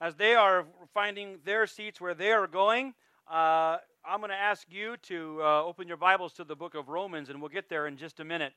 as 0.00 0.14
they 0.14 0.34
are 0.34 0.64
finding 0.94 1.38
their 1.44 1.66
seats 1.66 2.00
where 2.00 2.14
they 2.14 2.32
are 2.32 2.46
going, 2.46 2.94
uh, 3.30 3.78
I'm 4.04 4.20
going 4.20 4.30
to 4.30 4.36
ask 4.36 4.66
you 4.70 4.96
to 5.02 5.40
uh, 5.42 5.64
open 5.64 5.88
your 5.88 5.96
Bibles 5.96 6.32
to 6.34 6.44
the 6.44 6.54
book 6.54 6.74
of 6.74 6.88
Romans, 6.88 7.28
and 7.30 7.40
we'll 7.40 7.50
get 7.50 7.68
there 7.68 7.86
in 7.86 7.96
just 7.96 8.20
a 8.20 8.24
minute. 8.24 8.52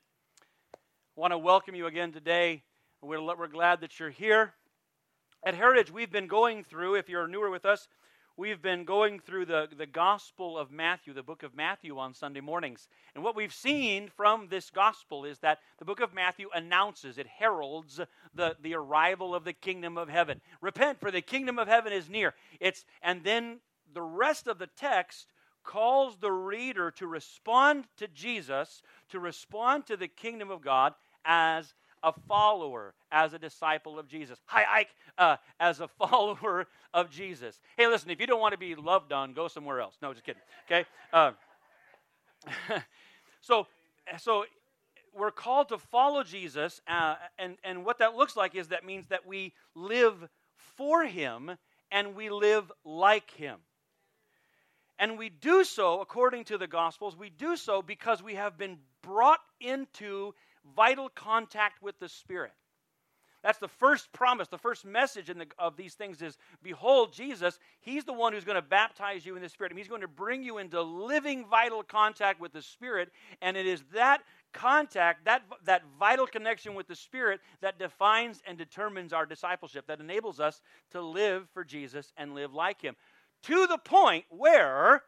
I 0.74 0.78
want 1.20 1.32
to 1.32 1.38
welcome 1.38 1.76
you 1.76 1.88
again 1.88 2.12
today. 2.12 2.64
We're, 3.02 3.22
we're 3.22 3.48
glad 3.48 3.82
that 3.82 4.00
you're 4.00 4.12
here. 4.12 4.54
At 5.44 5.56
Heritage, 5.56 5.92
we've 5.92 6.12
been 6.12 6.28
going 6.28 6.64
through, 6.64 6.96
if 6.96 7.10
you're 7.10 7.28
newer 7.28 7.50
with 7.50 7.66
us, 7.66 7.88
we've 8.38 8.62
been 8.62 8.86
going 8.86 9.20
through 9.20 9.46
the, 9.46 9.68
the 9.78 9.86
Gospel 9.86 10.58
of 10.58 10.72
Matthew, 10.72 11.14
the 11.14 11.24
book 11.24 11.44
of 11.44 11.56
Matthew, 11.56 11.98
on 11.98 12.14
Sunday 12.14 12.42
mornings. 12.42 12.88
And 13.16 13.24
what 13.24 13.36
we've 13.36 13.54
seen 13.54 14.10
from 14.16 14.48
this 14.50 14.70
Gospel 14.70 15.26
is 15.26 15.40
that 15.40 15.60
the 15.80 15.86
book 15.86 16.00
of 16.00 16.14
Matthew 16.14 16.48
announces, 16.54 17.18
it 17.18 17.28
heralds 17.28 18.00
the, 18.34 18.56
the 18.62 18.76
arrival 18.76 19.36
of 19.36 19.44
the 19.44 19.54
kingdom 19.54 19.98
of 19.98 20.10
heaven. 20.10 20.42
Repent, 20.62 21.00
for 21.00 21.12
the 21.12 21.22
kingdom 21.22 21.60
of 21.60 21.68
heaven 21.68 21.94
is 21.94 22.10
near. 22.10 22.34
It's, 22.60 22.86
and 23.02 23.24
then 23.24 23.60
the 23.94 24.02
rest 24.02 24.48
of 24.48 24.58
the 24.58 24.70
text 24.78 25.28
calls 25.64 26.18
the 26.18 26.32
reader 26.32 26.92
to 26.92 27.08
respond 27.08 27.86
to 27.98 28.08
Jesus, 28.08 28.82
to 29.10 29.20
respond 29.20 29.86
to 29.88 29.98
the 29.98 30.08
kingdom 30.08 30.50
of 30.50 30.62
God 30.62 30.94
as 31.24 31.74
a 32.04 32.14
follower, 32.28 32.94
as 33.12 33.34
a 33.34 33.40
disciple 33.40 34.00
of 34.00 34.08
Jesus. 34.08 34.40
Hi, 34.46 34.80
Ike, 34.80 34.96
uh, 35.18 35.38
as 35.60 35.80
a 35.80 35.88
follower 36.00 36.68
of 36.94 37.10
Jesus. 37.10 37.60
Hey, 37.78 37.88
listen, 37.88 38.10
if 38.10 38.20
you 38.20 38.28
don't 38.28 38.40
want 38.40 38.54
to 38.54 38.58
be 38.58 38.76
loved 38.76 39.12
on, 39.12 39.34
go 39.34 39.48
somewhere 39.48 39.80
else. 39.80 39.98
No, 40.02 40.14
just 40.14 40.26
kidding. 40.26 40.42
Okay? 40.68 40.86
Uh, 41.14 41.32
so, 43.42 43.68
so 44.18 44.46
we're 45.16 45.32
called 45.32 45.70
to 45.70 45.78
follow 45.78 46.24
Jesus, 46.24 46.82
uh, 46.88 47.16
and, 47.38 47.58
and 47.64 47.86
what 47.86 48.00
that 48.00 48.16
looks 48.16 48.36
like 48.36 48.56
is 48.56 48.70
that 48.70 48.86
means 48.86 49.08
that 49.08 49.26
we 49.26 49.54
live 49.76 50.30
for 50.78 51.06
him 51.06 51.52
and 51.92 52.16
we 52.16 52.30
live 52.30 52.72
like 52.86 53.32
him. 53.32 53.60
And 54.98 55.18
we 55.18 55.30
do 55.30 55.64
so, 55.64 56.00
according 56.00 56.44
to 56.46 56.58
the 56.58 56.68
Gospels, 56.68 57.18
we 57.18 57.30
do 57.30 57.58
so 57.58 57.82
because 57.82 58.22
we 58.22 58.36
have 58.36 58.58
been 58.58 58.78
brought 59.02 59.40
into 59.60 60.34
vital 60.76 61.10
contact 61.10 61.82
with 61.82 62.00
the 62.00 62.10
Spirit. 62.10 62.52
That's 63.44 63.58
the 63.58 63.68
first 63.68 64.14
promise, 64.14 64.48
the 64.48 64.58
first 64.58 64.86
message 64.86 65.26
the, 65.26 65.48
of 65.58 65.76
these 65.76 65.96
things 65.96 66.22
is 66.22 66.38
Behold, 66.62 67.12
Jesus, 67.12 67.60
He's 67.80 68.04
the 68.04 68.14
one 68.14 68.34
who's 68.34 68.44
going 68.44 68.56
to 68.56 68.62
baptize 68.62 69.26
you 69.26 69.36
in 69.36 69.42
the 69.42 69.50
Spirit. 69.50 69.72
And 69.72 69.80
he's 69.80 69.88
going 69.88 70.02
to 70.02 70.08
bring 70.08 70.44
you 70.44 70.60
into 70.60 70.82
living, 70.82 71.46
vital 71.50 71.82
contact 71.82 72.40
with 72.40 72.54
the 72.54 72.62
Spirit. 72.62 73.10
And 73.42 73.58
it 73.58 73.66
is 73.66 73.84
that 73.94 74.22
contact, 74.54 75.26
that, 75.26 75.44
that 75.66 75.82
vital 76.00 76.28
connection 76.28 76.76
with 76.76 76.88
the 76.88 76.96
Spirit, 76.96 77.40
that 77.62 77.80
defines 77.80 78.42
and 78.46 78.58
determines 78.58 79.12
our 79.12 79.26
discipleship, 79.26 79.88
that 79.88 80.00
enables 80.00 80.40
us 80.40 80.62
to 80.92 81.02
live 81.02 81.48
for 81.54 81.64
Jesus 81.64 82.14
and 82.18 82.36
live 82.36 82.54
like 82.54 82.82
Him. 82.82 82.96
To 83.44 83.66
the 83.66 83.80
point 83.80 84.26
where 84.30 85.02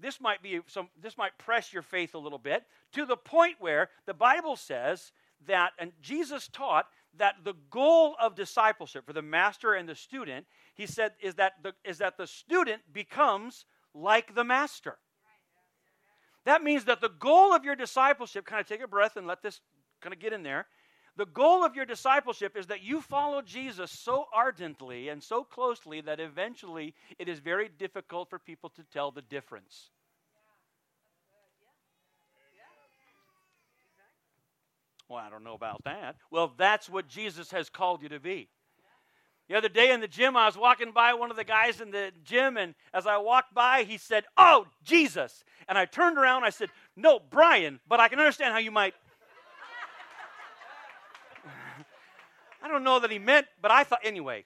this 0.00 0.20
might 0.20 0.42
be 0.42 0.60
some 0.66 0.88
this 1.00 1.16
might 1.16 1.36
press 1.38 1.72
your 1.72 1.82
faith 1.82 2.14
a 2.14 2.18
little 2.18 2.38
bit 2.38 2.64
to 2.92 3.04
the 3.04 3.16
point 3.16 3.56
where 3.58 3.90
the 4.06 4.14
bible 4.14 4.56
says 4.56 5.12
that 5.46 5.72
and 5.78 5.92
jesus 6.00 6.48
taught 6.48 6.86
that 7.16 7.36
the 7.44 7.54
goal 7.70 8.14
of 8.20 8.34
discipleship 8.34 9.04
for 9.06 9.12
the 9.12 9.22
master 9.22 9.74
and 9.74 9.88
the 9.88 9.94
student 9.94 10.46
he 10.74 10.86
said 10.86 11.12
is 11.20 11.34
that 11.34 11.54
the, 11.62 11.74
is 11.84 11.98
that 11.98 12.16
the 12.16 12.26
student 12.26 12.82
becomes 12.92 13.64
like 13.94 14.34
the 14.34 14.44
master. 14.44 14.96
That 16.44 16.62
means 16.62 16.84
that 16.84 17.00
the 17.00 17.10
goal 17.10 17.52
of 17.52 17.64
your 17.64 17.76
discipleship 17.76 18.46
kind 18.46 18.60
of 18.60 18.66
take 18.66 18.82
a 18.82 18.88
breath 18.88 19.16
and 19.16 19.26
let 19.26 19.42
this 19.42 19.60
kind 20.00 20.14
of 20.14 20.20
get 20.20 20.32
in 20.32 20.42
there 20.42 20.66
the 21.20 21.26
goal 21.26 21.62
of 21.64 21.76
your 21.76 21.84
discipleship 21.84 22.56
is 22.56 22.68
that 22.68 22.82
you 22.82 23.02
follow 23.02 23.42
Jesus 23.42 23.90
so 23.90 24.24
ardently 24.32 25.10
and 25.10 25.22
so 25.22 25.44
closely 25.44 26.00
that 26.00 26.18
eventually 26.18 26.94
it 27.18 27.28
is 27.28 27.40
very 27.40 27.68
difficult 27.68 28.30
for 28.30 28.38
people 28.38 28.70
to 28.70 28.82
tell 28.90 29.10
the 29.10 29.20
difference. 29.20 29.90
Well, 35.10 35.18
I 35.18 35.28
don't 35.28 35.44
know 35.44 35.52
about 35.52 35.84
that. 35.84 36.16
Well, 36.30 36.54
that's 36.56 36.88
what 36.88 37.06
Jesus 37.06 37.50
has 37.50 37.68
called 37.68 38.02
you 38.02 38.08
to 38.08 38.18
be. 38.18 38.48
The 39.50 39.56
other 39.56 39.68
day 39.68 39.90
in 39.90 40.00
the 40.00 40.08
gym, 40.08 40.38
I 40.38 40.46
was 40.46 40.56
walking 40.56 40.92
by 40.92 41.12
one 41.12 41.30
of 41.30 41.36
the 41.36 41.44
guys 41.44 41.82
in 41.82 41.90
the 41.90 42.12
gym, 42.24 42.56
and 42.56 42.74
as 42.94 43.06
I 43.06 43.18
walked 43.18 43.52
by, 43.52 43.82
he 43.82 43.98
said, 43.98 44.24
Oh, 44.38 44.68
Jesus. 44.84 45.44
And 45.68 45.76
I 45.76 45.84
turned 45.84 46.16
around, 46.16 46.44
I 46.44 46.50
said, 46.50 46.70
No, 46.96 47.18
Brian, 47.18 47.78
but 47.86 48.00
I 48.00 48.08
can 48.08 48.20
understand 48.20 48.54
how 48.54 48.60
you 48.60 48.70
might. 48.70 48.94
I 52.62 52.68
don't 52.68 52.84
know 52.84 53.00
that 53.00 53.10
he 53.10 53.18
meant, 53.18 53.46
but 53.60 53.70
I 53.70 53.84
thought, 53.84 54.00
anyway. 54.04 54.44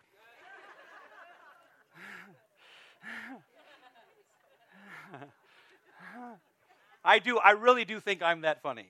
I 7.04 7.18
do, 7.18 7.38
I 7.38 7.50
really 7.50 7.84
do 7.84 8.00
think 8.00 8.22
I'm 8.22 8.40
that 8.42 8.62
funny. 8.62 8.86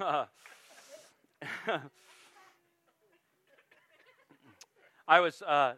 I 5.08 5.20
was 5.20 5.42
uh, 5.42 5.74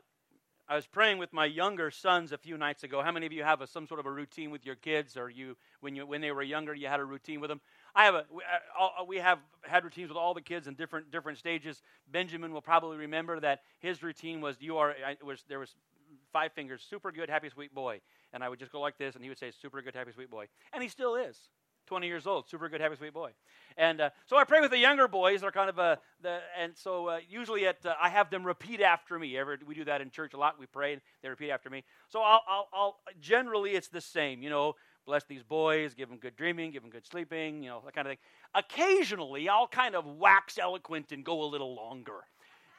I 0.67 0.77
was 0.77 0.87
praying 0.87 1.19
with 1.19 1.33
my 1.33 1.45
younger 1.45 1.91
sons 1.91 2.33
a 2.33 2.39
few 2.39 2.57
nights 2.57 2.85
ago. 2.85 3.03
How 3.03 3.13
many 3.13 3.27
of 3.27 3.33
you 3.33 3.43
have 3.43 3.61
a, 3.61 3.67
some 3.67 3.87
sort 3.87 4.01
of 4.01 4.07
a 4.07 4.11
routine 4.11 4.51
with 4.51 4.65
your 4.65 4.77
kids, 4.77 5.17
or 5.17 5.29
you 5.29 5.57
when 5.81 5.95
you 5.95 6.07
when 6.07 6.23
they 6.23 6.33
were 6.33 6.43
younger 6.43 6.75
you 6.75 6.89
had 6.89 7.01
a 7.01 7.05
routine 7.05 7.41
with 7.41 7.49
them? 7.49 7.61
I 7.95 8.05
have 8.05 8.15
a 8.15 8.25
we, 8.31 8.43
uh, 8.43 9.05
we 9.05 9.19
have 9.19 9.41
had 9.63 9.85
routines 9.85 10.09
with 10.09 10.17
all 10.17 10.33
the 10.33 10.41
kids 10.41 10.67
in 10.67 10.75
different 10.75 11.11
different 11.11 11.37
stages. 11.37 11.83
Benjamin 12.11 12.53
will 12.53 12.63
probably 12.63 12.97
remember 12.97 13.39
that 13.41 13.61
his 13.79 14.03
routine 14.03 14.41
was 14.41 14.57
you 14.61 14.79
are 14.79 14.95
was 15.23 15.45
there 15.49 15.59
was 15.59 15.75
five 16.33 16.53
fingers, 16.53 16.83
super 16.89 17.13
good, 17.13 17.29
happy 17.29 17.51
sweet 17.51 17.75
boy, 17.75 18.01
and 18.33 18.43
I 18.43 18.49
would 18.49 18.59
just 18.59 18.73
go 18.73 18.81
like 18.81 18.97
this, 18.97 19.15
and 19.17 19.23
he 19.23 19.29
would 19.29 19.39
say 19.39 19.51
super 19.51 19.83
good, 19.83 19.95
happy 19.95 20.13
sweet 20.13 20.31
boy, 20.31 20.47
and 20.73 20.83
he 20.83 20.89
still 20.89 21.15
is. 21.15 21.39
20 21.87 22.07
years 22.07 22.27
old, 22.27 22.49
super 22.49 22.69
good, 22.69 22.81
happy, 22.81 22.97
sweet 22.97 23.13
boy. 23.13 23.31
And 23.77 24.01
uh, 24.01 24.11
so 24.27 24.37
I 24.37 24.45
pray 24.45 24.61
with 24.61 24.71
the 24.71 24.79
younger 24.79 25.09
boys. 25.09 25.41
They're 25.41 25.51
kind 25.51 25.69
of 25.69 25.79
a, 25.79 25.99
the, 26.23 26.41
and 26.59 26.77
so 26.77 27.09
uh, 27.09 27.19
usually 27.29 27.67
at, 27.67 27.85
uh, 27.85 27.95
I 28.01 28.09
have 28.09 28.31
them 28.31 28.45
repeat 28.45 28.81
after 28.81 29.19
me. 29.19 29.37
Ever, 29.37 29.59
we 29.67 29.75
do 29.75 29.85
that 29.85 30.01
in 30.01 30.11
church 30.11 30.35
a 30.35 30.37
lot. 30.37 30.59
We 30.59 30.67
pray 30.67 30.93
and 30.95 31.03
they 31.23 31.29
repeat 31.29 31.51
after 31.51 31.71
me. 31.71 31.85
So 32.09 32.21
I'll, 32.21 32.43
I'll, 32.49 32.69
I'll, 32.73 32.97
generally 33.21 33.73
it's 33.73 33.89
the 33.89 34.01
same, 34.01 34.43
you 34.43 34.51
know, 34.51 34.75
bless 35.07 35.25
these 35.25 35.43
boys, 35.43 35.95
give 35.95 36.09
them 36.09 36.19
good 36.19 36.37
dreaming, 36.37 36.71
give 36.71 36.83
them 36.83 36.91
good 36.91 37.07
sleeping, 37.07 37.63
you 37.63 37.69
know, 37.69 37.83
that 37.85 37.95
kind 37.95 38.07
of 38.07 38.13
thing. 38.13 38.19
Occasionally 38.55 39.49
I'll 39.49 39.67
kind 39.67 39.95
of 39.95 40.07
wax 40.07 40.59
eloquent 40.59 41.13
and 41.13 41.25
go 41.25 41.43
a 41.43 41.47
little 41.47 41.75
longer 41.75 42.25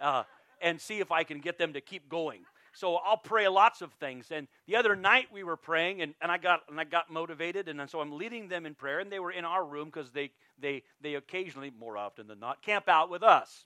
uh, 0.02 0.24
and 0.62 0.80
see 0.80 1.00
if 1.00 1.12
I 1.12 1.24
can 1.24 1.40
get 1.40 1.58
them 1.58 1.74
to 1.74 1.82
keep 1.82 2.10
going. 2.10 2.42
So 2.76 2.96
I'll 2.96 3.18
pray 3.18 3.48
lots 3.48 3.82
of 3.82 3.92
things. 3.94 4.28
And 4.32 4.48
the 4.68 4.76
other 4.76 4.96
night 4.96 5.28
we 5.32 5.44
were 5.44 5.56
praying, 5.56 6.02
and, 6.02 6.14
and 6.22 6.32
I 6.32 6.38
got 6.38 6.62
and 6.70 6.80
I 6.80 6.84
got 6.84 7.10
motivated, 7.10 7.70
and 7.70 7.90
so 7.90 8.02
I'm 8.02 8.12
leading 8.18 8.50
them 8.50 8.66
in 8.66 8.76
prayer, 8.76 9.00
and 9.00 9.12
they 9.12 9.20
were 9.20 9.32
in 9.32 9.46
our 9.46 9.64
room 9.64 9.86
because 9.86 10.12
they 10.12 10.32
they 10.60 10.84
they 11.02 11.16
occasionally, 11.16 11.72
more 11.80 11.98
often 11.98 12.28
than 12.28 12.40
not, 12.40 12.62
camp 12.62 12.90
out 12.90 13.10
with 13.10 13.24
us. 13.24 13.66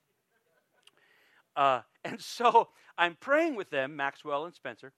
Uh, 1.56 1.82
and 2.06 2.22
so 2.22 2.70
I'm 2.98 3.16
praying 3.16 3.56
with 3.56 3.70
them, 3.70 3.96
Maxwell 3.96 4.46
and 4.46 4.54
Spencer. 4.54 4.94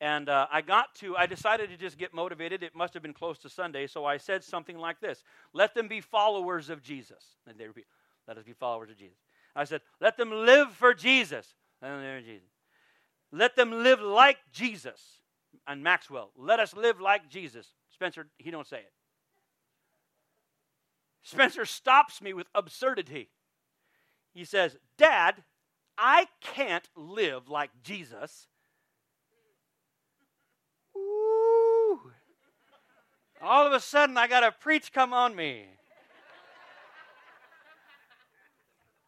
And 0.00 0.28
uh, 0.28 0.48
I 0.50 0.62
got 0.62 0.92
to, 0.96 1.16
I 1.16 1.26
decided 1.26 1.70
to 1.70 1.76
just 1.76 1.96
get 1.96 2.12
motivated. 2.12 2.64
It 2.64 2.74
must 2.74 2.92
have 2.94 3.04
been 3.04 3.12
close 3.12 3.38
to 3.38 3.48
Sunday, 3.48 3.86
so 3.86 4.04
I 4.04 4.16
said 4.16 4.42
something 4.42 4.76
like 4.76 5.00
this 5.00 5.22
Let 5.52 5.74
them 5.74 5.88
be 5.88 6.00
followers 6.00 6.70
of 6.70 6.82
Jesus. 6.82 7.36
And 7.46 7.56
they 7.56 7.66
repeat, 7.66 7.86
Let 8.26 8.36
us 8.36 8.44
be 8.44 8.52
followers 8.52 8.90
of 8.90 8.96
Jesus. 8.96 9.16
I 9.54 9.64
said, 9.64 9.80
Let 10.00 10.16
them 10.16 10.30
live 10.30 10.72
for 10.72 10.92
Jesus. 10.92 11.54
Live 11.80 12.00
for 12.00 12.20
Jesus. 12.20 12.48
Let 13.32 13.56
them 13.56 13.82
live 13.82 14.00
like 14.00 14.38
Jesus. 14.52 15.00
And 15.66 15.82
Maxwell, 15.82 16.30
let 16.36 16.60
us 16.60 16.76
live 16.76 17.00
like 17.00 17.28
Jesus. 17.28 17.66
Spencer, 17.90 18.26
he 18.36 18.50
don't 18.50 18.66
say 18.66 18.78
it. 18.78 18.92
Spencer 21.22 21.64
stops 21.64 22.20
me 22.20 22.32
with 22.34 22.46
absurdity. 22.54 23.30
He 24.34 24.44
says, 24.44 24.76
Dad, 24.98 25.42
I 25.96 26.26
can't 26.40 26.88
live 26.96 27.48
like 27.48 27.70
Jesus. 27.82 28.48
Ooh. 30.96 32.00
All 33.40 33.66
of 33.66 33.72
a 33.72 33.80
sudden, 33.80 34.18
I 34.18 34.26
got 34.26 34.44
a 34.44 34.52
preach 34.52 34.92
come 34.92 35.12
on 35.12 35.34
me. 35.34 35.66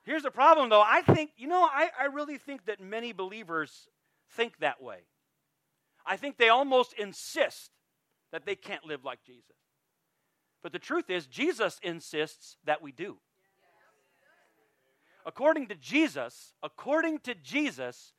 Here's 0.04 0.22
the 0.22 0.30
problem, 0.30 0.68
though. 0.68 0.82
I 0.82 1.02
think, 1.02 1.30
you 1.36 1.48
know, 1.48 1.62
I, 1.62 1.88
I 1.98 2.04
really 2.06 2.36
think 2.36 2.66
that 2.66 2.80
many 2.80 3.12
believers 3.12 3.88
think 4.32 4.58
that 4.58 4.82
way. 4.82 5.06
I 6.06 6.16
think 6.16 6.36
they 6.36 6.48
almost 6.48 6.92
insist 6.94 7.70
that 8.32 8.44
they 8.44 8.56
can't 8.56 8.84
live 8.84 9.04
like 9.04 9.22
Jesus. 9.24 9.56
But 10.62 10.72
the 10.72 10.78
truth 10.78 11.10
is, 11.10 11.26
Jesus 11.26 11.78
insists 11.82 12.56
that 12.64 12.82
we 12.82 12.92
do. 12.92 13.18
According 15.26 15.68
to 15.68 15.74
Jesus, 15.74 16.52
according 16.62 17.20
to 17.20 17.34
Jesus, 17.34 18.12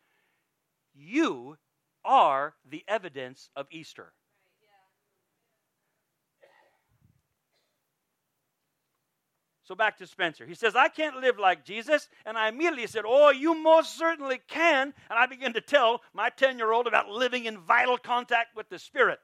you 0.94 1.58
are 2.04 2.56
the 2.68 2.84
evidence 2.88 3.50
of 3.56 3.68
Easter. 3.72 4.14
So 9.66 9.74
back 9.74 9.98
to 9.98 10.06
Spencer. 10.06 10.46
He 10.46 10.54
says, 10.54 10.76
I 10.76 10.90
can't 10.90 11.18
live 11.18 11.40
like 11.40 11.66
Jesus. 11.66 12.08
And 12.24 12.38
I 12.38 12.50
immediately 12.50 12.86
said, 12.86 13.04
Oh, 13.06 13.32
you 13.32 13.56
most 13.56 13.98
certainly 13.98 14.40
can. 14.48 14.94
And 15.10 15.20
I 15.20 15.26
began 15.26 15.54
to 15.54 15.62
tell 15.62 16.02
my 16.14 16.30
10 16.30 16.60
year 16.60 16.72
old 16.72 16.86
about 16.86 17.10
living 17.10 17.46
in 17.46 17.58
vital 17.58 17.98
contact 17.98 18.56
with 18.56 18.70
the 18.70 18.78
Spirit. 18.78 19.18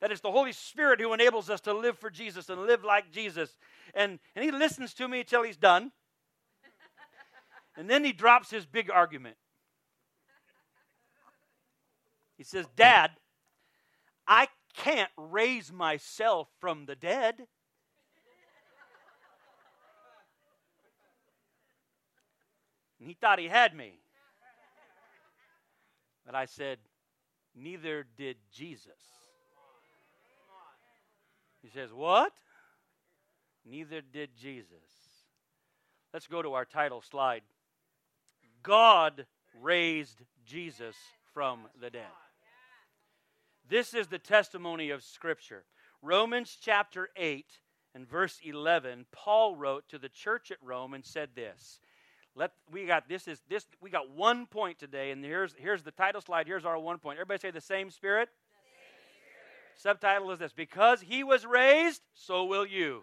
That 0.00 0.12
it's 0.12 0.20
the 0.20 0.30
Holy 0.30 0.52
Spirit 0.52 1.00
who 1.00 1.14
enables 1.14 1.48
us 1.48 1.62
to 1.62 1.72
live 1.72 1.98
for 1.98 2.10
Jesus 2.10 2.50
and 2.50 2.66
live 2.66 2.84
like 2.84 3.10
Jesus. 3.10 3.56
And, 3.94 4.18
and 4.36 4.44
he 4.44 4.50
listens 4.50 4.92
to 4.94 5.08
me 5.08 5.20
until 5.20 5.42
he's 5.42 5.56
done. 5.56 5.92
And 7.76 7.88
then 7.88 8.04
he 8.04 8.12
drops 8.12 8.50
his 8.50 8.66
big 8.66 8.90
argument. 8.90 9.36
He 12.36 12.44
says, 12.44 12.66
Dad, 12.76 13.12
I 14.26 14.48
can't 14.74 15.10
raise 15.16 15.72
myself 15.72 16.48
from 16.60 16.84
the 16.84 16.96
dead. 16.96 17.46
And 23.00 23.08
he 23.08 23.14
thought 23.14 23.38
he 23.38 23.48
had 23.48 23.74
me. 23.74 23.98
But 26.24 26.34
I 26.34 26.44
said, 26.44 26.78
Neither 27.56 28.06
did 28.16 28.36
Jesus. 28.52 29.00
He 31.62 31.68
says, 31.68 31.92
What? 31.92 32.32
Neither 33.64 34.00
did 34.00 34.30
Jesus. 34.36 34.68
Let's 36.12 36.26
go 36.26 36.42
to 36.42 36.54
our 36.54 36.64
title 36.64 37.02
slide. 37.02 37.42
God 38.62 39.26
raised 39.60 40.22
Jesus 40.44 40.96
from 41.32 41.60
the 41.80 41.90
dead. 41.90 42.02
This 43.68 43.94
is 43.94 44.08
the 44.08 44.18
testimony 44.18 44.90
of 44.90 45.02
Scripture. 45.02 45.64
Romans 46.02 46.56
chapter 46.60 47.08
8 47.16 47.46
and 47.94 48.08
verse 48.08 48.40
11, 48.42 49.06
Paul 49.12 49.54
wrote 49.56 49.88
to 49.88 49.98
the 49.98 50.08
church 50.08 50.50
at 50.50 50.58
Rome 50.62 50.94
and 50.94 51.04
said 51.04 51.30
this. 51.34 51.78
Let 52.36 52.52
we 52.70 52.86
got 52.86 53.08
this 53.08 53.26
is 53.26 53.40
this 53.48 53.66
we 53.80 53.90
got 53.90 54.10
one 54.10 54.46
point 54.46 54.78
today, 54.78 55.10
and 55.10 55.24
here's 55.24 55.54
here's 55.58 55.82
the 55.82 55.90
title 55.90 56.20
slide. 56.20 56.46
Here's 56.46 56.64
our 56.64 56.78
one 56.78 56.98
point. 56.98 57.18
Everybody 57.18 57.40
say 57.40 57.50
the 57.50 57.60
same 57.60 57.90
spirit. 57.90 58.28
The 58.28 59.82
same 59.82 59.94
spirit. 59.94 59.98
Subtitle 60.00 60.30
is 60.30 60.38
this: 60.38 60.52
Because 60.52 61.00
he 61.00 61.24
was 61.24 61.44
raised, 61.44 62.02
so 62.14 62.44
will 62.44 62.66
you. 62.66 63.02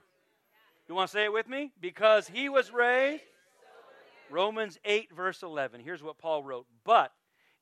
You 0.87 0.95
want 0.95 1.09
to 1.09 1.13
say 1.13 1.25
it 1.25 1.33
with 1.33 1.49
me? 1.49 1.73
Because 1.81 2.27
he 2.27 2.47
was 2.47 2.71
raised. 2.71 3.23
Romans 4.29 4.77
8, 4.83 5.13
verse 5.13 5.43
11. 5.43 5.81
Here's 5.81 6.03
what 6.03 6.17
Paul 6.17 6.43
wrote. 6.43 6.65
But 6.83 7.13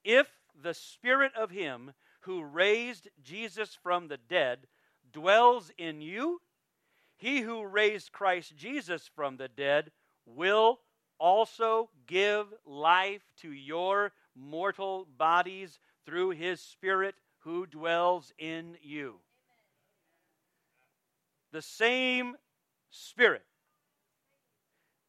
if 0.04 0.28
the 0.62 0.74
spirit 0.74 1.32
of 1.36 1.52
him 1.52 1.94
who 2.22 2.44
raised 2.44 3.08
Jesus 3.24 3.78
from 3.82 4.08
the 4.08 4.18
dead 4.18 4.68
dwells 5.12 5.72
in 5.78 6.02
you, 6.02 6.42
he 7.18 7.42
who 7.42 7.66
raised 7.66 8.12
Christ 8.12 8.56
Jesus 8.58 9.10
from 9.16 9.38
the 9.38 9.48
dead 9.48 9.92
will 10.26 10.80
also 11.20 11.90
give 12.08 12.48
life 12.66 13.22
to 13.42 13.52
your 13.52 14.12
mortal 14.36 15.08
bodies 15.18 15.80
through 16.06 16.32
his 16.32 16.62
Spirit 16.62 17.16
who 17.40 17.66
dwells 17.66 18.34
in 18.38 18.78
you. 18.82 19.16
The 21.52 21.62
same 21.62 22.36
Spirit. 22.90 23.44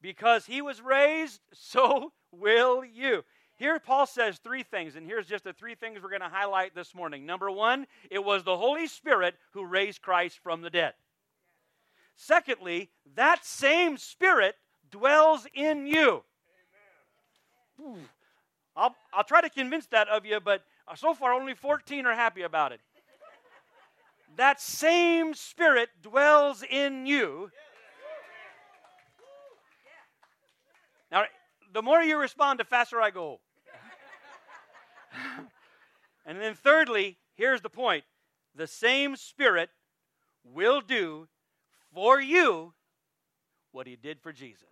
Because 0.01 0.47
he 0.47 0.63
was 0.63 0.81
raised, 0.81 1.41
so 1.53 2.13
will 2.31 2.85
you. 2.85 3.25
Here, 3.57 3.81
Paul 3.81 4.07
says 4.07 4.37
three 4.37 4.63
things, 4.63 4.97
and 4.97 5.07
here's 5.07 5.27
just 5.27 5.45
the 5.45 5.55
three 5.55 5.75
things 5.75 6.03
we're 6.03 6.11
going 6.11 6.21
to 6.21 6.29
highlight 6.29 6.75
this 6.75 6.95
morning. 6.95 7.25
Number 7.25 7.51
one, 7.51 7.87
it 8.11 8.23
was 8.23 8.45
the 8.45 8.57
Holy 8.57 8.87
Spirit 8.87 9.35
who 9.53 9.65
raised 9.65 10.03
Christ 10.03 10.39
from 10.43 10.61
the 10.61 10.69
dead. 10.69 10.93
Secondly, 12.17 12.91
that 13.15 13.45
same 13.45 13.97
Spirit 13.97 14.57
dwells 14.91 15.47
in 15.55 15.87
you. 15.87 16.23
I'll, 18.77 18.95
I'll 19.13 19.25
try 19.25 19.41
to 19.41 19.51
convince 19.51 19.87
that 19.87 20.09
of 20.09 20.27
you, 20.27 20.41
but 20.41 20.63
so 20.95 21.15
far 21.15 21.33
only 21.33 21.55
14 21.55 22.07
are 22.07 22.15
happy 22.15 22.43
about 22.43 22.73
it. 22.73 22.81
That 24.37 24.61
same 24.61 25.33
Spirit 25.35 25.89
dwells 26.03 26.63
in 26.63 27.07
you. 27.07 27.51
Now, 31.11 31.25
the 31.73 31.83
more 31.83 32.03
you 32.03 32.19
respond, 32.19 32.61
the 32.61 32.65
faster 32.65 33.01
I 33.01 33.11
go. 33.11 33.41
and 36.27 36.41
then, 36.41 36.55
thirdly, 36.55 37.17
here's 37.35 37.63
the 37.63 37.71
point 37.71 38.05
the 38.55 38.67
same 38.67 39.17
Spirit 39.17 39.71
will 40.45 40.81
do 40.81 41.29
for 41.95 42.21
you 42.21 42.75
what 43.77 43.87
he 43.87 43.95
did 43.95 44.19
for 44.23 44.33
Jesus. 44.33 44.65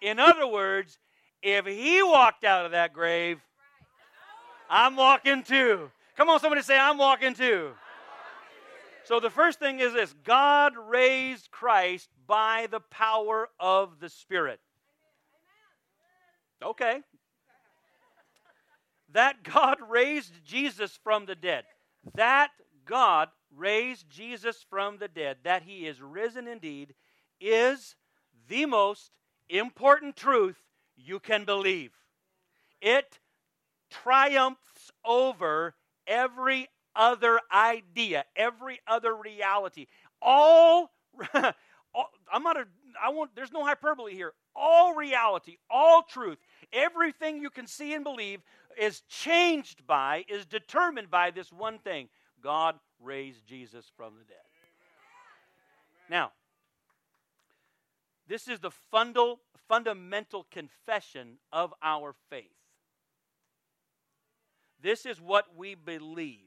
In 0.00 0.18
other 0.18 0.46
words, 0.46 0.98
if 1.42 1.66
he 1.66 2.02
walked 2.02 2.44
out 2.44 2.64
of 2.64 2.72
that 2.72 2.94
grave, 2.94 3.38
I'm 4.70 4.96
walking 4.96 5.42
too. 5.42 5.90
Come 6.16 6.30
on, 6.30 6.40
somebody 6.40 6.62
say, 6.62 6.78
I'm 6.78 6.96
walking 6.96 7.34
too. 7.34 7.72
So 9.04 9.20
the 9.20 9.28
first 9.28 9.58
thing 9.58 9.80
is 9.80 9.92
this 9.92 10.14
God 10.24 10.72
raised 10.88 11.50
Christ 11.50 12.08
by 12.26 12.68
the 12.70 12.80
power 12.80 13.50
of 13.60 14.00
the 14.00 14.08
Spirit. 14.08 14.58
Okay. 16.64 17.00
That 19.12 19.42
God 19.42 19.76
raised 19.90 20.32
Jesus 20.46 20.98
from 21.04 21.26
the 21.26 21.34
dead. 21.34 21.64
That 22.14 22.48
God 22.86 23.28
raised 23.54 24.08
Jesus 24.08 24.64
from 24.70 24.96
the 24.96 25.08
dead, 25.08 25.38
that 25.44 25.62
he 25.64 25.86
is 25.86 26.00
risen 26.00 26.46
indeed, 26.46 26.94
is 27.40 27.96
the 28.48 28.66
most 28.66 29.10
important 29.48 30.16
truth 30.16 30.62
you 30.96 31.18
can 31.18 31.44
believe. 31.44 31.92
It 32.80 33.18
triumphs 33.90 34.90
over 35.04 35.74
every 36.06 36.68
other 36.94 37.40
idea, 37.52 38.24
every 38.36 38.80
other 38.86 39.14
reality. 39.14 39.86
All, 40.20 40.90
all 41.34 42.10
I'm 42.32 42.42
not 42.42 42.56
a, 42.56 42.66
I 43.02 43.10
won't, 43.10 43.34
there's 43.34 43.52
no 43.52 43.64
hyperbole 43.64 44.14
here. 44.14 44.32
All 44.54 44.94
reality, 44.94 45.56
all 45.70 46.02
truth, 46.02 46.38
everything 46.72 47.40
you 47.40 47.50
can 47.50 47.66
see 47.66 47.94
and 47.94 48.04
believe 48.04 48.40
is 48.78 49.02
changed 49.08 49.86
by, 49.86 50.24
is 50.28 50.46
determined 50.46 51.10
by 51.10 51.30
this 51.30 51.52
one 51.52 51.78
thing 51.78 52.08
God 52.42 52.76
raised 53.00 53.46
Jesus 53.46 53.90
from 53.96 54.14
the 54.18 54.24
dead. 54.24 54.36
Now, 56.08 56.32
this 58.30 58.46
is 58.46 58.60
the 58.60 58.70
fundal, 58.94 59.38
fundamental 59.68 60.46
confession 60.52 61.38
of 61.52 61.74
our 61.82 62.14
faith. 62.30 62.46
This 64.80 65.04
is 65.04 65.20
what 65.20 65.56
we 65.56 65.74
believe. 65.74 66.46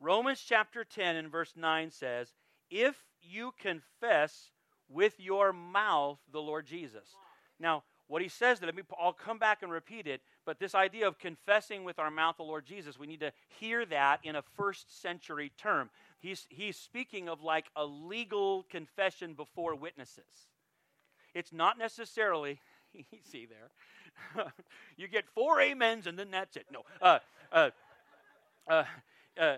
Romans 0.00 0.44
chapter 0.44 0.82
10 0.82 1.14
and 1.14 1.30
verse 1.30 1.52
9 1.54 1.92
says, 1.92 2.34
If 2.68 2.96
you 3.20 3.54
confess 3.60 4.50
with 4.88 5.20
your 5.20 5.52
mouth 5.52 6.18
the 6.32 6.42
Lord 6.42 6.66
Jesus. 6.66 7.14
Now, 7.60 7.84
what 8.08 8.20
he 8.20 8.28
says 8.28 8.58
that, 8.58 8.66
let 8.66 8.74
me, 8.74 8.82
I'll 9.00 9.12
come 9.12 9.38
back 9.38 9.62
and 9.62 9.70
repeat 9.70 10.08
it, 10.08 10.20
but 10.44 10.58
this 10.58 10.74
idea 10.74 11.06
of 11.06 11.20
confessing 11.20 11.84
with 11.84 12.00
our 12.00 12.10
mouth 12.10 12.38
the 12.38 12.42
Lord 12.42 12.66
Jesus, 12.66 12.98
we 12.98 13.06
need 13.06 13.20
to 13.20 13.32
hear 13.60 13.86
that 13.86 14.18
in 14.24 14.34
a 14.34 14.42
first 14.56 15.00
century 15.00 15.52
term. 15.56 15.90
He's, 16.18 16.44
he's 16.50 16.76
speaking 16.76 17.28
of 17.28 17.40
like 17.40 17.66
a 17.76 17.84
legal 17.84 18.64
confession 18.64 19.34
before 19.34 19.76
witnesses. 19.76 20.48
It's 21.34 21.52
not 21.52 21.78
necessarily, 21.78 22.60
see 23.22 23.46
there, 23.46 24.46
you 24.96 25.08
get 25.08 25.24
four 25.34 25.60
amens 25.60 26.06
and 26.06 26.18
then 26.18 26.30
that's 26.30 26.56
it. 26.56 26.66
No. 26.72 26.82
Uh, 27.00 27.18
uh, 27.50 27.70
uh, 28.68 28.84
uh, 29.40 29.56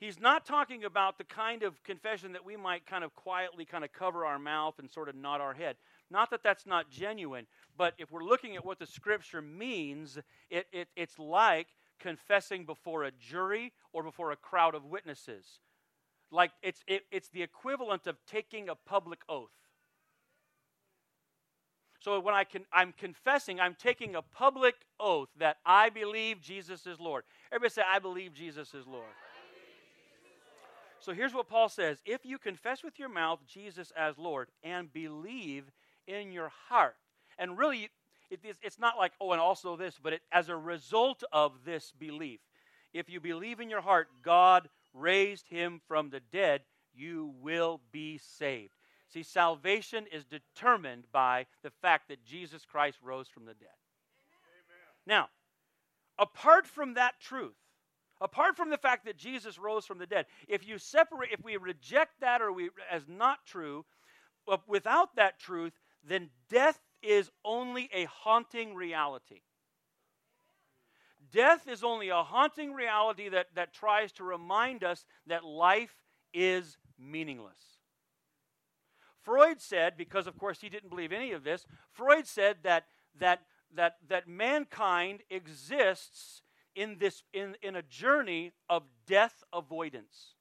he's 0.00 0.20
not 0.20 0.46
talking 0.46 0.84
about 0.84 1.18
the 1.18 1.24
kind 1.24 1.62
of 1.62 1.82
confession 1.82 2.32
that 2.32 2.44
we 2.44 2.56
might 2.56 2.86
kind 2.86 3.04
of 3.04 3.14
quietly 3.14 3.64
kind 3.64 3.84
of 3.84 3.92
cover 3.92 4.24
our 4.24 4.38
mouth 4.38 4.78
and 4.78 4.90
sort 4.90 5.08
of 5.08 5.14
nod 5.14 5.40
our 5.40 5.54
head. 5.54 5.76
Not 6.10 6.30
that 6.30 6.42
that's 6.42 6.66
not 6.66 6.90
genuine, 6.90 7.46
but 7.76 7.94
if 7.98 8.10
we're 8.10 8.24
looking 8.24 8.56
at 8.56 8.64
what 8.64 8.78
the 8.78 8.86
scripture 8.86 9.42
means, 9.42 10.18
it, 10.50 10.66
it, 10.72 10.88
it's 10.96 11.18
like 11.18 11.66
confessing 11.98 12.64
before 12.64 13.04
a 13.04 13.10
jury 13.10 13.72
or 13.92 14.02
before 14.02 14.30
a 14.30 14.36
crowd 14.36 14.74
of 14.74 14.84
witnesses. 14.84 15.60
Like 16.30 16.52
it's, 16.62 16.82
it, 16.86 17.02
it's 17.10 17.28
the 17.28 17.42
equivalent 17.42 18.06
of 18.06 18.16
taking 18.26 18.68
a 18.68 18.74
public 18.74 19.20
oath. 19.28 19.50
So 22.00 22.20
when 22.20 22.34
I 22.34 22.44
can, 22.44 22.64
I'm 22.72 22.92
confessing, 22.96 23.58
I'm 23.60 23.74
taking 23.74 24.14
a 24.14 24.22
public 24.22 24.74
oath 25.00 25.28
that 25.38 25.56
I 25.66 25.90
believe 25.90 26.40
Jesus 26.40 26.86
is 26.86 27.00
Lord. 27.00 27.24
Everybody 27.52 27.72
say, 27.72 27.82
I 27.88 27.98
believe 27.98 28.34
Jesus 28.34 28.72
is 28.72 28.86
Lord. 28.86 29.04
So 31.00 31.12
here's 31.12 31.34
what 31.34 31.48
Paul 31.48 31.68
says 31.68 31.98
If 32.04 32.24
you 32.24 32.38
confess 32.38 32.82
with 32.82 32.98
your 32.98 33.08
mouth 33.08 33.40
Jesus 33.46 33.92
as 33.96 34.18
Lord 34.18 34.48
and 34.62 34.92
believe 34.92 35.64
in 36.06 36.32
your 36.32 36.50
heart, 36.68 36.96
and 37.38 37.58
really, 37.58 37.90
it, 38.30 38.40
it's 38.62 38.78
not 38.78 38.96
like, 38.96 39.12
oh, 39.20 39.32
and 39.32 39.40
also 39.40 39.76
this, 39.76 39.98
but 40.00 40.12
it, 40.12 40.22
as 40.32 40.48
a 40.48 40.56
result 40.56 41.22
of 41.32 41.64
this 41.64 41.92
belief, 41.98 42.40
if 42.92 43.08
you 43.08 43.20
believe 43.20 43.60
in 43.60 43.70
your 43.70 43.80
heart 43.80 44.08
God 44.22 44.68
raised 44.94 45.48
him 45.48 45.80
from 45.86 46.10
the 46.10 46.20
dead, 46.32 46.62
you 46.94 47.34
will 47.40 47.80
be 47.92 48.18
saved. 48.18 48.77
See, 49.08 49.22
salvation 49.22 50.06
is 50.12 50.24
determined 50.24 51.04
by 51.12 51.46
the 51.62 51.70
fact 51.70 52.08
that 52.08 52.24
Jesus 52.24 52.64
Christ 52.64 52.98
rose 53.02 53.28
from 53.28 53.46
the 53.46 53.54
dead. 53.54 53.68
Now, 55.06 55.28
apart 56.18 56.66
from 56.66 56.94
that 56.94 57.18
truth, 57.20 57.56
apart 58.20 58.56
from 58.56 58.68
the 58.68 58.76
fact 58.76 59.06
that 59.06 59.16
Jesus 59.16 59.58
rose 59.58 59.86
from 59.86 59.98
the 59.98 60.06
dead, 60.06 60.26
if 60.46 60.66
you 60.66 60.78
separate, 60.78 61.30
if 61.32 61.42
we 61.42 61.56
reject 61.56 62.20
that 62.20 62.42
or 62.42 62.52
we 62.52 62.68
as 62.90 63.08
not 63.08 63.38
true, 63.46 63.86
without 64.66 65.16
that 65.16 65.38
truth, 65.38 65.72
then 66.06 66.28
death 66.50 66.78
is 67.02 67.30
only 67.44 67.88
a 67.94 68.04
haunting 68.04 68.74
reality. 68.74 69.40
Death 71.32 71.66
is 71.68 71.82
only 71.84 72.08
a 72.10 72.22
haunting 72.22 72.72
reality 72.72 73.28
that, 73.30 73.46
that 73.54 73.72
tries 73.72 74.12
to 74.12 74.24
remind 74.24 74.84
us 74.84 75.04
that 75.26 75.44
life 75.44 75.94
is 76.32 76.76
meaningless. 76.98 77.77
Freud 79.28 79.60
said, 79.60 79.98
because 79.98 80.26
of 80.26 80.38
course 80.38 80.62
he 80.62 80.70
didn't 80.70 80.88
believe 80.88 81.12
any 81.12 81.32
of 81.32 81.44
this, 81.44 81.66
Freud 81.92 82.26
said 82.26 82.56
that, 82.62 82.86
that, 83.20 83.42
that, 83.74 83.96
that 84.08 84.26
mankind 84.26 85.20
exists 85.28 86.40
in, 86.74 86.96
this, 86.98 87.24
in, 87.34 87.54
in 87.60 87.76
a 87.76 87.82
journey 87.82 88.52
of 88.70 88.84
death 89.06 89.44
avoidance 89.52 90.36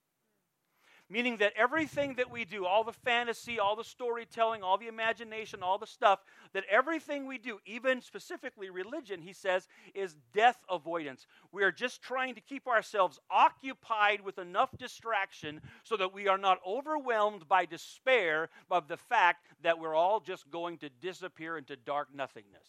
meaning 1.09 1.37
that 1.37 1.53
everything 1.55 2.15
that 2.15 2.29
we 2.29 2.43
do, 2.43 2.65
all 2.65 2.83
the 2.83 2.91
fantasy, 2.91 3.59
all 3.59 3.75
the 3.75 3.83
storytelling, 3.83 4.61
all 4.61 4.77
the 4.77 4.87
imagination, 4.87 5.63
all 5.63 5.77
the 5.77 5.87
stuff, 5.87 6.19
that 6.53 6.65
everything 6.69 7.25
we 7.25 7.37
do, 7.37 7.59
even 7.65 8.01
specifically 8.01 8.69
religion, 8.69 9.21
he 9.21 9.31
says, 9.31 9.67
is 9.95 10.15
death 10.33 10.57
avoidance. 10.69 11.25
We 11.51 11.63
are 11.63 11.71
just 11.71 12.01
trying 12.01 12.35
to 12.35 12.41
keep 12.41 12.67
ourselves 12.67 13.19
occupied 13.31 14.21
with 14.21 14.37
enough 14.37 14.77
distraction 14.77 15.61
so 15.83 15.95
that 15.97 16.13
we 16.13 16.27
are 16.27 16.37
not 16.37 16.59
overwhelmed 16.67 17.47
by 17.47 17.65
despair 17.65 18.49
of 18.69 18.87
the 18.87 18.97
fact 18.97 19.45
that 19.63 19.79
we're 19.79 19.95
all 19.95 20.19
just 20.19 20.49
going 20.51 20.77
to 20.79 20.89
disappear 20.89 21.57
into 21.57 21.75
dark 21.75 22.09
nothingness. 22.13 22.67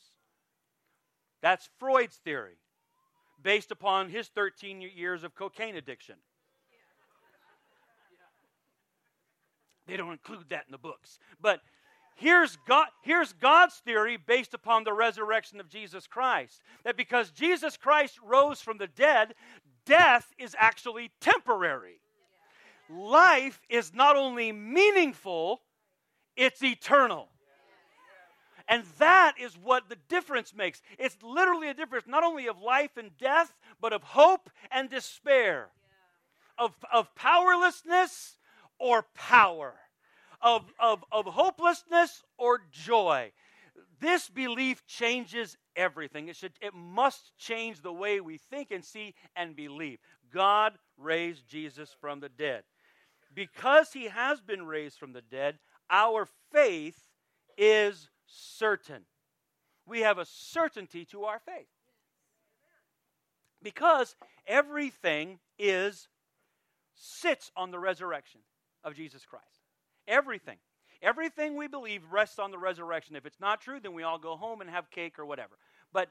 That's 1.40 1.68
Freud's 1.78 2.16
theory, 2.16 2.58
based 3.42 3.70
upon 3.70 4.10
his 4.10 4.28
13 4.28 4.80
years 4.80 5.24
of 5.24 5.34
cocaine 5.34 5.76
addiction. 5.76 6.16
They 9.88 9.96
don't 9.96 10.12
include 10.12 10.50
that 10.50 10.66
in 10.66 10.72
the 10.72 10.78
books. 10.78 11.18
But 11.40 11.60
here's, 12.14 12.56
God, 12.68 12.88
here's 13.02 13.32
God's 13.32 13.76
theory 13.76 14.18
based 14.18 14.52
upon 14.52 14.84
the 14.84 14.92
resurrection 14.92 15.58
of 15.60 15.68
Jesus 15.70 16.06
Christ 16.06 16.60
that 16.84 16.96
because 16.96 17.30
Jesus 17.30 17.76
Christ 17.76 18.18
rose 18.22 18.60
from 18.60 18.76
the 18.76 18.86
dead, 18.86 19.34
death 19.86 20.32
is 20.38 20.54
actually 20.58 21.10
temporary. 21.20 22.00
Life 22.90 23.60
is 23.70 23.94
not 23.94 24.16
only 24.16 24.52
meaningful, 24.52 25.62
it's 26.36 26.62
eternal. 26.62 27.28
And 28.68 28.84
that 28.98 29.34
is 29.40 29.56
what 29.56 29.88
the 29.88 29.96
difference 30.10 30.54
makes. 30.54 30.82
It's 30.98 31.16
literally 31.22 31.70
a 31.70 31.74
difference 31.74 32.06
not 32.06 32.22
only 32.22 32.46
of 32.46 32.60
life 32.60 32.98
and 32.98 33.16
death, 33.16 33.54
but 33.80 33.94
of 33.94 34.02
hope 34.02 34.50
and 34.70 34.90
despair, 34.90 35.68
of, 36.58 36.74
of 36.92 37.14
powerlessness 37.14 38.37
or 38.78 39.04
power, 39.14 39.74
of, 40.40 40.72
of, 40.78 41.04
of 41.10 41.26
hopelessness 41.26 42.22
or 42.36 42.60
joy. 42.70 43.32
This 44.00 44.28
belief 44.28 44.86
changes 44.86 45.56
everything. 45.76 46.28
It, 46.28 46.36
should, 46.36 46.52
it 46.60 46.74
must 46.74 47.36
change 47.36 47.82
the 47.82 47.92
way 47.92 48.20
we 48.20 48.38
think 48.38 48.70
and 48.70 48.84
see 48.84 49.14
and 49.34 49.56
believe. 49.56 49.98
God 50.32 50.74
raised 50.96 51.48
Jesus 51.48 51.94
from 52.00 52.20
the 52.20 52.28
dead. 52.28 52.64
Because 53.34 53.92
he 53.92 54.04
has 54.04 54.40
been 54.40 54.66
raised 54.66 54.98
from 54.98 55.12
the 55.12 55.22
dead, 55.22 55.58
our 55.90 56.26
faith 56.52 56.98
is 57.56 58.08
certain. 58.26 59.02
We 59.86 60.00
have 60.00 60.18
a 60.18 60.24
certainty 60.24 61.04
to 61.06 61.24
our 61.24 61.40
faith. 61.40 61.66
Because 63.62 64.14
everything 64.46 65.40
is 65.58 66.08
sits 66.94 67.50
on 67.56 67.70
the 67.70 67.78
resurrection 67.78 68.40
of 68.88 68.96
Jesus 68.96 69.24
Christ. 69.24 69.62
Everything. 70.08 70.56
Everything 71.00 71.56
we 71.56 71.68
believe 71.68 72.02
rests 72.10 72.40
on 72.40 72.50
the 72.50 72.58
resurrection. 72.58 73.14
If 73.14 73.24
it's 73.24 73.40
not 73.40 73.60
true, 73.60 73.78
then 73.80 73.92
we 73.92 74.02
all 74.02 74.18
go 74.18 74.36
home 74.36 74.60
and 74.60 74.68
have 74.68 74.90
cake 74.90 75.18
or 75.18 75.26
whatever. 75.26 75.56
But 75.92 76.08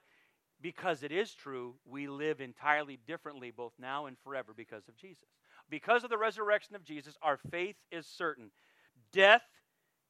because 0.61 1.03
it 1.03 1.11
is 1.11 1.33
true, 1.33 1.75
we 1.85 2.07
live 2.07 2.39
entirely 2.39 2.97
differently 3.05 3.51
both 3.51 3.73
now 3.77 4.05
and 4.05 4.17
forever 4.23 4.53
because 4.55 4.87
of 4.87 4.95
Jesus. 4.95 5.27
Because 5.69 6.03
of 6.03 6.09
the 6.09 6.17
resurrection 6.17 6.75
of 6.75 6.85
Jesus, 6.85 7.17
our 7.21 7.37
faith 7.51 7.75
is 7.91 8.07
certain. 8.07 8.49
Death 9.11 9.43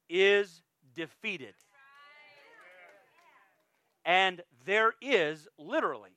is 0.08 0.62
defeated. 0.94 1.54
And 4.04 4.42
there 4.64 4.94
is 5.02 5.48
literally, 5.58 6.16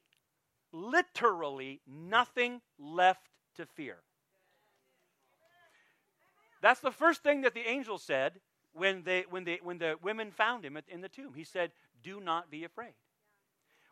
literally 0.71 1.81
nothing 1.87 2.61
left 2.77 3.27
to 3.57 3.65
fear. 3.65 3.97
That's 6.61 6.79
the 6.79 6.91
first 6.91 7.23
thing 7.23 7.41
that 7.41 7.53
the 7.53 7.67
angel 7.67 7.97
said 7.97 8.39
when, 8.73 9.03
they, 9.03 9.25
when, 9.29 9.43
they, 9.43 9.59
when 9.61 9.77
the 9.77 9.95
women 10.01 10.31
found 10.31 10.63
him 10.63 10.77
in 10.87 11.01
the 11.01 11.09
tomb. 11.09 11.33
He 11.35 11.43
said, 11.43 11.71
Do 12.03 12.19
not 12.19 12.49
be 12.49 12.63
afraid. 12.63 12.93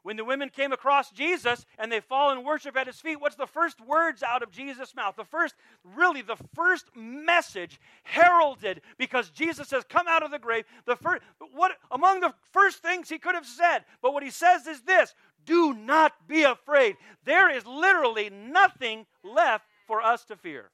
When 0.02 0.16
the 0.16 0.24
women 0.24 0.50
came 0.50 0.72
across 0.72 1.12
Jesus 1.12 1.66
and 1.78 1.92
they 1.92 2.00
fall 2.00 2.32
and 2.32 2.46
worship 2.46 2.78
at 2.78 2.88
his 2.88 3.02
feet, 3.02 3.20
what's 3.20 3.36
the 3.36 3.46
first 3.46 3.82
words 3.82 4.24
out 4.24 4.42
of 4.42 4.50
Jesus' 4.50 4.96
mouth? 4.96 5.18
The 5.18 5.26
first, 5.26 5.56
really, 5.84 6.22
the 6.22 6.38
first 6.56 6.86
message 6.96 7.80
heralded 8.04 8.82
because 8.98 9.30
Jesus 9.30 9.70
has 9.72 9.84
come 9.84 10.08
out 10.08 10.24
of 10.24 10.32
the 10.32 10.40
grave. 10.40 10.64
The 10.86 10.96
first, 10.96 11.22
what 11.54 11.74
among 11.92 12.22
the 12.22 12.34
first 12.54 12.82
things 12.82 13.10
he 13.10 13.20
could 13.20 13.36
have 13.36 13.46
said, 13.46 13.80
but 14.02 14.14
what 14.14 14.24
he 14.24 14.32
says 14.32 14.68
is 14.68 14.82
this: 14.82 15.14
Do 15.46 15.74
not 15.74 16.14
be 16.28 16.44
afraid. 16.44 16.96
There 17.26 17.50
is 17.50 17.66
literally 17.66 18.30
nothing 18.30 19.06
left 19.22 19.68
for 19.86 20.02
us 20.02 20.24
to 20.26 20.38
fear. 20.38 20.72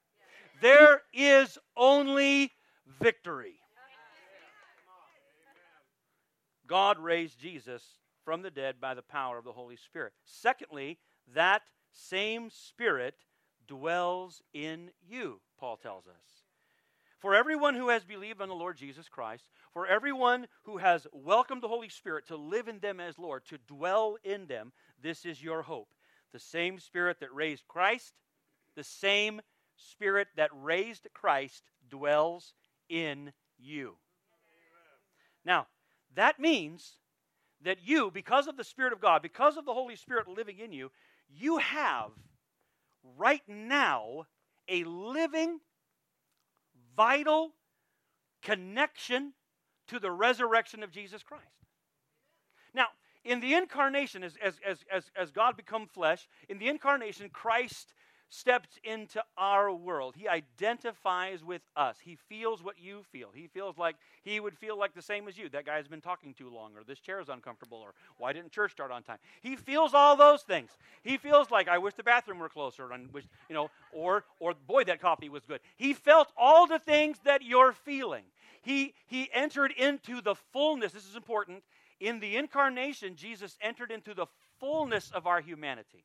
There 0.61 1.01
is 1.13 1.57
only 1.75 2.51
victory. 3.01 3.55
God 6.67 6.97
raised 6.97 7.39
Jesus 7.39 7.83
from 8.23 8.41
the 8.41 8.51
dead 8.51 8.81
by 8.81 8.93
the 8.93 9.03
power 9.03 9.37
of 9.37 9.45
the 9.45 9.51
Holy 9.51 9.75
Spirit. 9.75 10.13
Secondly, 10.25 10.97
that 11.33 11.61
same 11.91 12.49
Spirit 12.49 13.15
dwells 13.67 14.41
in 14.53 14.89
you, 15.07 15.41
Paul 15.59 15.77
tells 15.77 16.07
us. 16.07 16.43
For 17.19 17.35
everyone 17.35 17.75
who 17.75 17.89
has 17.89 18.03
believed 18.03 18.41
on 18.41 18.49
the 18.49 18.55
Lord 18.55 18.77
Jesus 18.77 19.07
Christ, 19.07 19.47
for 19.73 19.87
everyone 19.87 20.47
who 20.63 20.77
has 20.77 21.07
welcomed 21.11 21.63
the 21.63 21.67
Holy 21.67 21.89
Spirit 21.89 22.27
to 22.27 22.35
live 22.35 22.67
in 22.67 22.79
them 22.79 22.99
as 22.99 23.17
Lord, 23.17 23.45
to 23.45 23.57
dwell 23.67 24.17
in 24.23 24.47
them, 24.47 24.73
this 25.01 25.25
is 25.25 25.41
your 25.41 25.63
hope. 25.63 25.89
The 26.33 26.39
same 26.39 26.79
Spirit 26.79 27.19
that 27.21 27.33
raised 27.33 27.67
Christ, 27.67 28.13
the 28.75 28.83
same 28.83 29.41
Spirit 29.75 30.27
that 30.37 30.49
raised 30.53 31.07
Christ 31.13 31.63
dwells 31.89 32.53
in 32.89 33.31
you. 33.57 33.95
Now, 35.43 35.67
that 36.15 36.39
means 36.39 36.97
that 37.61 37.77
you, 37.83 38.11
because 38.11 38.47
of 38.47 38.57
the 38.57 38.63
Spirit 38.63 38.93
of 38.93 39.01
God, 39.01 39.21
because 39.21 39.57
of 39.57 39.65
the 39.65 39.73
Holy 39.73 39.95
Spirit 39.95 40.27
living 40.27 40.59
in 40.59 40.71
you, 40.71 40.91
you 41.29 41.57
have 41.57 42.11
right 43.17 43.43
now 43.47 44.25
a 44.67 44.83
living, 44.83 45.59
vital 46.95 47.51
connection 48.41 49.33
to 49.87 49.99
the 49.99 50.11
resurrection 50.11 50.83
of 50.83 50.91
Jesus 50.91 51.21
Christ. 51.23 51.43
Now, 52.73 52.87
in 53.23 53.39
the 53.39 53.53
incarnation, 53.55 54.23
as, 54.23 54.33
as, 54.41 54.55
as, 54.91 55.09
as, 55.19 55.31
God 55.31 55.57
become 55.57 55.87
flesh, 55.87 56.27
in 56.47 56.59
the 56.59 56.67
incarnation, 56.67 57.29
Christ 57.29 57.93
stepped 58.29 58.79
into 58.83 59.23
our 59.37 59.71
world. 59.71 60.15
He 60.17 60.27
identifies 60.27 61.43
with 61.43 61.61
us. 61.75 61.97
He 62.03 62.17
feels 62.27 62.63
what 62.63 62.79
you 62.79 63.03
feel. 63.11 63.29
He 63.33 63.47
feels 63.47 63.77
like 63.77 63.95
he 64.23 64.39
would 64.39 64.57
feel 64.57 64.77
like 64.77 64.93
the 64.93 65.01
same 65.01 65.27
as 65.27 65.37
you. 65.37 65.49
That 65.49 65.65
guy's 65.65 65.87
been 65.87 66.01
talking 66.01 66.33
too 66.33 66.49
long, 66.49 66.71
or 66.75 66.83
this 66.83 66.99
chair 66.99 67.19
is 67.19 67.29
uncomfortable, 67.29 67.77
or 67.77 67.93
why 68.17 68.33
didn't 68.33 68.51
church 68.51 68.71
start 68.71 68.91
on 68.91 69.03
time? 69.03 69.17
He 69.41 69.55
feels 69.55 69.93
all 69.93 70.15
those 70.15 70.41
things. 70.41 70.71
He 71.03 71.17
feels 71.17 71.51
like 71.51 71.67
I 71.67 71.77
wish 71.77 71.93
the 71.93 72.03
bathroom 72.03 72.39
were 72.39 72.49
closer, 72.49 72.91
and 72.91 73.11
wish, 73.13 73.25
you 73.49 73.55
know, 73.55 73.69
or 73.91 74.25
or 74.39 74.53
boy, 74.67 74.83
that 74.85 75.01
coffee 75.01 75.29
was 75.29 75.45
good. 75.45 75.61
He 75.77 75.93
felt 75.93 76.31
all 76.37 76.67
the 76.67 76.79
things 76.79 77.17
that 77.25 77.41
you're 77.43 77.73
feeling. 77.73 78.25
He 78.61 78.93
he 79.07 79.29
entered 79.33 79.71
into 79.71 80.21
the 80.21 80.35
fullness. 80.51 80.91
This 80.91 81.07
is 81.07 81.15
important. 81.15 81.63
In 81.99 82.19
the 82.19 82.35
incarnation, 82.35 83.15
Jesus 83.15 83.57
entered 83.61 83.89
into 83.89 84.13
the 84.13 84.25
fullness 84.59 85.11
of 85.11 85.27
our 85.27 85.39
humanity 85.39 86.03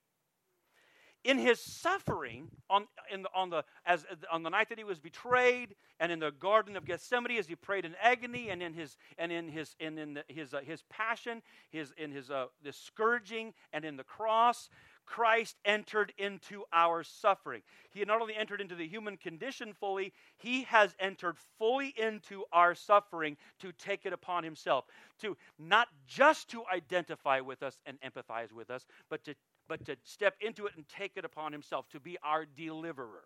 in 1.25 1.39
his 1.39 1.61
suffering 1.61 2.49
on, 2.69 2.87
in 3.13 3.23
the, 3.23 3.29
on, 3.35 3.51
the, 3.51 3.65
as, 3.85 4.07
on 4.33 4.43
the 4.43 4.51
night 4.51 4.69
that 4.71 4.79
he 4.79 4.85
was 4.85 4.99
betrayed 4.99 5.75
and 5.99 6.11
in 6.11 6.19
the 6.19 6.31
garden 6.31 6.77
of 6.77 6.85
gethsemane 6.85 7.39
as 7.39 7.47
he 7.47 7.55
prayed 7.55 7.85
in 7.85 7.95
agony 8.01 8.49
and 8.51 8.63
in 8.63 8.73
his, 8.73 8.97
and 9.19 9.31
in 9.31 9.49
his, 9.49 9.75
and 9.81 9.99
in 9.99 10.15
the, 10.15 10.25
his, 10.29 10.55
uh, 10.55 10.61
his 10.61 10.83
passion 10.89 11.43
his, 11.71 11.93
in 11.99 12.11
his 12.11 12.31
uh, 12.31 12.47
the 12.63 12.73
scourging 12.73 13.53
and 13.73 13.85
in 13.85 13.97
the 13.97 14.05
cross 14.05 14.71
Christ 15.11 15.57
entered 15.65 16.13
into 16.19 16.63
our 16.73 17.03
suffering. 17.03 17.63
He 17.91 18.05
not 18.05 18.21
only 18.21 18.37
entered 18.37 18.61
into 18.61 18.77
the 18.77 18.87
human 18.87 19.17
condition 19.17 19.73
fully, 19.73 20.13
he 20.37 20.63
has 20.65 20.95
entered 21.01 21.37
fully 21.59 21.93
into 21.97 22.45
our 22.53 22.77
suffering 22.77 23.37
to 23.59 23.73
take 23.73 24.07
it 24.07 24.13
upon 24.13 24.45
himself, 24.45 24.85
to 25.21 25.37
not 25.59 25.89
just 26.07 26.49
to 26.51 26.63
identify 26.73 27.41
with 27.41 27.61
us 27.65 27.81
and 27.87 27.99
empathize 28.03 28.53
with 28.53 28.71
us, 28.71 28.87
but 29.09 29.25
to 29.25 29.35
but 29.71 29.87
to 29.87 29.97
step 30.03 30.35
into 30.41 30.67
it 30.67 30.73
and 30.75 30.85
take 30.89 31.13
it 31.15 31.25
upon 31.25 31.53
himself, 31.53 31.89
to 31.91 32.01
be 32.01 32.19
our 32.25 32.45
deliverer. 32.45 33.23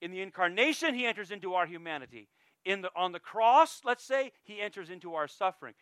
In 0.00 0.10
the 0.10 0.22
incarnation, 0.22 0.94
he 0.94 1.04
enters 1.04 1.30
into 1.30 1.52
our 1.52 1.66
humanity. 1.66 2.28
In 2.64 2.80
the, 2.80 2.90
on 2.96 3.12
the 3.12 3.20
cross, 3.20 3.82
let's 3.84 4.02
say, 4.02 4.32
he 4.42 4.58
enters 4.58 4.88
into 4.88 5.14
our 5.14 5.28
suffering. 5.28 5.74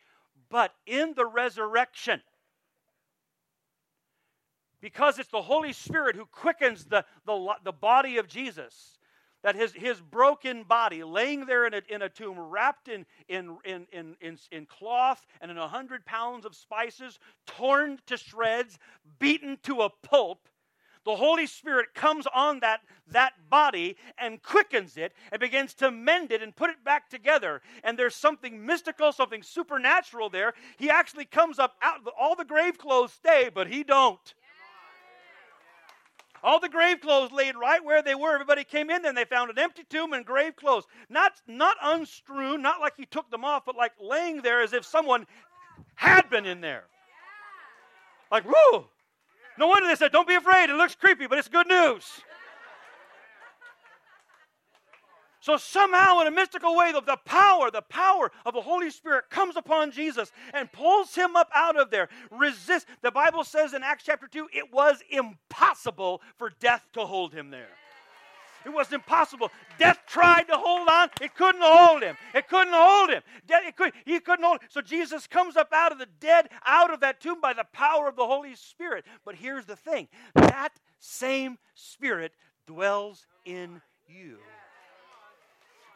But 0.50 0.73
in 0.85 1.14
the 1.14 1.26
resurrection, 1.26 2.23
because 4.80 5.21
it's 5.21 5.30
the 5.30 5.42
Holy 5.42 5.73
Spirit 5.73 6.16
who 6.16 6.26
quickens 6.26 6.87
the, 6.87 7.04
the, 7.25 7.54
the 7.62 7.73
body 7.73 8.19
of 8.19 8.26
Jesus, 8.26 8.99
that 9.42 9.56
his, 9.56 9.73
his 9.73 10.00
broken 10.00 10.62
body, 10.64 11.02
laying 11.02 11.47
there 11.47 11.66
in 11.66 11.75
a, 11.75 11.82
in 11.88 12.02
a 12.02 12.09
tomb, 12.09 12.38
wrapped 12.38 12.88
in, 12.88 13.06
in, 13.28 13.56
in, 13.64 13.87
in, 13.92 14.16
in, 14.20 14.38
in 14.52 14.66
cloth 14.66 15.26
and 15.40 15.50
in 15.50 15.59
a 15.59 15.68
hundred 15.68 16.04
pounds 16.04 16.44
of 16.44 16.54
spices, 16.54 17.18
torn 17.47 17.99
to 18.06 18.16
shreds, 18.16 18.78
beaten 19.18 19.59
to 19.62 19.82
a 19.82 19.90
pulp, 19.90 20.49
the 21.04 21.16
Holy 21.16 21.47
Spirit 21.47 21.94
comes 21.94 22.26
on 22.35 22.61
that, 22.61 22.80
that 23.09 23.32
body 23.49 23.97
and 24.18 24.42
quickens 24.42 24.97
it 24.97 25.12
and 25.32 25.40
begins 25.40 25.73
to 25.75 25.90
mend 25.90 26.30
it 26.30 26.42
and 26.42 26.54
put 26.54 26.70
it 26.70 26.85
back 26.85 27.09
together. 27.09 27.62
And 27.82 27.99
there's 27.99 28.14
something 28.14 28.64
mystical, 28.64 29.11
something 29.12 29.42
supernatural 29.42 30.28
there. 30.28 30.52
He 30.76 30.90
actually 30.90 31.25
comes 31.25 31.59
up 31.59 31.76
out, 31.82 32.00
of 32.00 32.09
all 32.18 32.37
the 32.37 32.44
grave 32.44 32.76
clothes 32.76 33.12
stay, 33.12 33.50
but 33.52 33.68
he 33.68 33.82
don't. 33.82 34.35
All 36.42 36.59
the 36.59 36.68
grave 36.68 37.00
clothes 37.00 37.32
laid 37.32 37.56
right 37.56 37.85
where 37.85 38.02
they 38.02 38.14
were. 38.14 38.35
Everybody 38.35 38.64
came 38.64 38.90
in, 38.90 39.02
then 39.02 39.14
they 39.14 39.25
found 39.25 39.50
an 39.50 39.59
empty 39.59 39.85
tomb 39.88 40.12
and 40.12 40.25
grave 40.25 40.56
clothes. 40.56 40.85
Not, 41.09 41.32
not 41.47 41.76
unstrewn, 41.85 42.61
not 42.61 42.80
like 42.80 42.94
he 42.97 43.06
took 43.06 43.30
them 43.30 43.44
off, 43.44 43.64
but 43.66 43.76
like 43.76 43.92
laying 44.00 44.42
there 44.42 44.62
as 44.62 44.73
if 44.73 44.85
someone 44.85 45.26
had 45.97 46.30
been 46.30 46.47
in 46.47 46.61
there. 46.61 46.85
Like, 48.30 48.44
whoo! 48.44 48.87
No 49.59 49.66
wonder 49.66 49.88
they 49.88 49.97
said, 49.97 50.12
don't 50.12 50.28
be 50.28 50.35
afraid. 50.35 50.70
It 50.70 50.76
looks 50.76 50.94
creepy, 50.94 51.26
but 51.26 51.38
it's 51.38 51.49
good 51.49 51.66
news. 51.66 52.23
So 55.40 55.56
somehow, 55.56 56.20
in 56.20 56.26
a 56.26 56.30
mystical 56.30 56.76
way, 56.76 56.92
the, 56.92 57.00
the 57.00 57.16
power, 57.25 57.70
the 57.70 57.82
power 57.82 58.30
of 58.44 58.52
the 58.52 58.61
Holy 58.61 58.90
Spirit 58.90 59.30
comes 59.30 59.56
upon 59.56 59.90
Jesus 59.90 60.30
and 60.52 60.70
pulls 60.70 61.14
him 61.14 61.35
up 61.35 61.50
out 61.54 61.80
of 61.80 61.90
there. 61.90 62.09
Resist. 62.30 62.87
The 63.00 63.11
Bible 63.11 63.44
says 63.44 63.73
in 63.73 63.82
Acts 63.82 64.04
chapter 64.04 64.28
2, 64.28 64.49
it 64.52 64.70
was 64.73 65.02
impossible 65.11 66.20
for 66.37 66.52
death 66.61 66.87
to 66.92 67.06
hold 67.06 67.32
him 67.32 67.50
there. 67.50 67.70
It 68.66 68.68
was 68.68 68.92
impossible. 68.92 69.50
Death 69.78 70.00
tried 70.06 70.42
to 70.49 70.56
hold 70.56 70.87
on. 70.88 71.09
It 71.23 71.35
couldn't 71.35 71.62
hold 71.62 72.02
him. 72.02 72.16
It 72.35 72.47
couldn't 72.47 72.75
hold 72.75 73.09
him. 73.09 73.23
It 73.49 73.76
could, 73.76 73.92
he 74.04 74.20
couldn't 74.20 74.44
hold 74.44 74.61
him. 74.61 74.68
So 74.70 74.82
Jesus 74.82 75.26
comes 75.26 75.56
up 75.56 75.73
out 75.73 75.92
of 75.92 75.99
the 75.99 76.09
dead, 76.20 76.50
out 76.66 76.92
of 76.92 77.00
that 77.00 77.20
tomb 77.20 77.40
by 77.40 77.54
the 77.54 77.66
power 77.73 78.06
of 78.06 78.16
the 78.16 78.26
Holy 78.26 78.54
Spirit. 78.54 79.06
But 79.25 79.37
here's 79.37 79.64
the 79.64 79.76
thing 79.76 80.09
that 80.35 80.73
same 80.99 81.56
Spirit 81.75 82.32
dwells 82.66 83.26
in 83.47 83.80
you. 84.06 84.38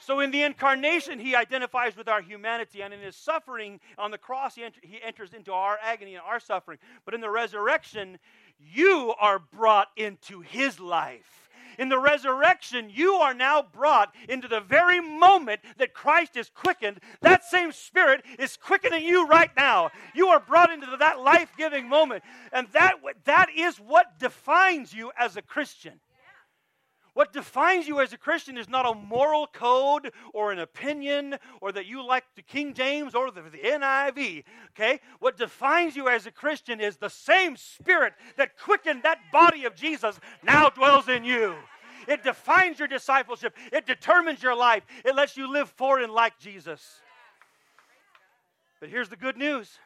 So 0.05 0.21
in 0.21 0.31
the 0.31 0.43
incarnation, 0.43 1.19
he 1.19 1.35
identifies 1.35 1.97
with 1.97 2.09
our 2.09 2.21
humanity, 2.21 2.83
and 2.83 2.93
in 2.93 3.01
his 3.01 3.17
suffering 3.17 3.81
on 3.97 4.11
the 4.11 4.19
cross, 4.19 4.55
he, 4.55 4.63
he 4.83 5.01
enters 5.03 5.33
into 5.33 5.51
our 5.51 5.79
agony 5.83 6.15
and 6.15 6.23
our 6.23 6.39
suffering. 6.39 6.79
But 7.07 7.15
in 7.15 7.23
the 7.23 7.31
resurrection, 7.31 8.19
you 8.59 9.15
are 9.19 9.39
brought 9.39 9.89
into 9.97 10.41
his 10.41 10.79
life. 10.79 11.49
In 11.79 11.89
the 11.89 11.99
resurrection, 11.99 12.91
you 12.93 13.15
are 13.15 13.33
now 13.33 13.63
brought 13.63 14.15
into 14.29 14.47
the 14.47 14.61
very 14.61 15.01
moment 15.01 15.61
that 15.79 15.95
Christ 15.95 16.37
is 16.37 16.51
quickened. 16.51 17.01
That 17.23 17.43
same 17.43 17.73
Spirit 17.73 18.25
is 18.39 18.59
quickening 18.59 19.05
you 19.05 19.27
right 19.27 19.51
now. 19.57 19.91
You 20.15 20.29
are 20.29 20.39
brought 20.39 20.71
into 20.71 20.87
that 20.99 21.21
life 21.21 21.51
giving 21.57 21.89
moment. 21.89 22.25
And 22.53 22.69
that, 22.73 22.97
that 23.25 23.49
is 23.57 23.79
what 23.79 24.19
defines 24.19 24.93
you 24.93 25.13
as 25.19 25.39
a 25.39 25.43
Christian. 25.43 25.95
What 27.15 27.33
defines 27.33 27.87
you 27.87 28.01
as 28.01 28.13
a 28.13 28.19
Christian 28.19 28.59
is 28.59 28.69
not 28.69 28.87
a 28.87 28.95
moral 28.95 29.47
code 29.47 30.13
or 30.33 30.51
an 30.51 30.59
opinion 30.59 31.37
or 31.61 31.71
that 31.71 31.87
you 31.87 32.05
like 32.05 32.25
the 32.35 32.43
King 32.43 32.75
James 32.75 33.15
or 33.15 33.31
the, 33.31 33.43
the 33.43 33.59
NIV. 33.59 34.43
Okay? 34.73 35.01
What 35.21 35.37
defines 35.37 35.95
you 35.95 36.09
as 36.09 36.27
a 36.27 36.33
Christian 36.33 36.81
is 36.81 36.97
the 36.97 37.09
same 37.09 37.57
Spirit 37.57 38.15
that 38.37 38.59
quickened 38.59 39.05
that 39.05 39.19
body 39.33 39.65
of 39.65 39.77
Jesus 39.77 40.19
now 40.43 40.69
dwells 40.69 41.09
in 41.09 41.25
you. 41.25 41.55
It 42.09 42.25
defines 42.25 42.81
your 42.81 42.89
discipleship, 42.89 43.57
it 43.73 43.87
determines 43.87 44.43
your 44.43 44.57
life, 44.57 44.83
it 45.05 45.15
lets 45.15 45.37
you 45.37 45.51
live 45.51 45.71
for 45.71 46.01
and 46.01 46.13
like 46.13 46.39
Jesus. 46.39 47.01
But 48.81 48.91
here's 48.91 49.09
the 49.09 49.17
good 49.17 49.39
news 49.39 49.79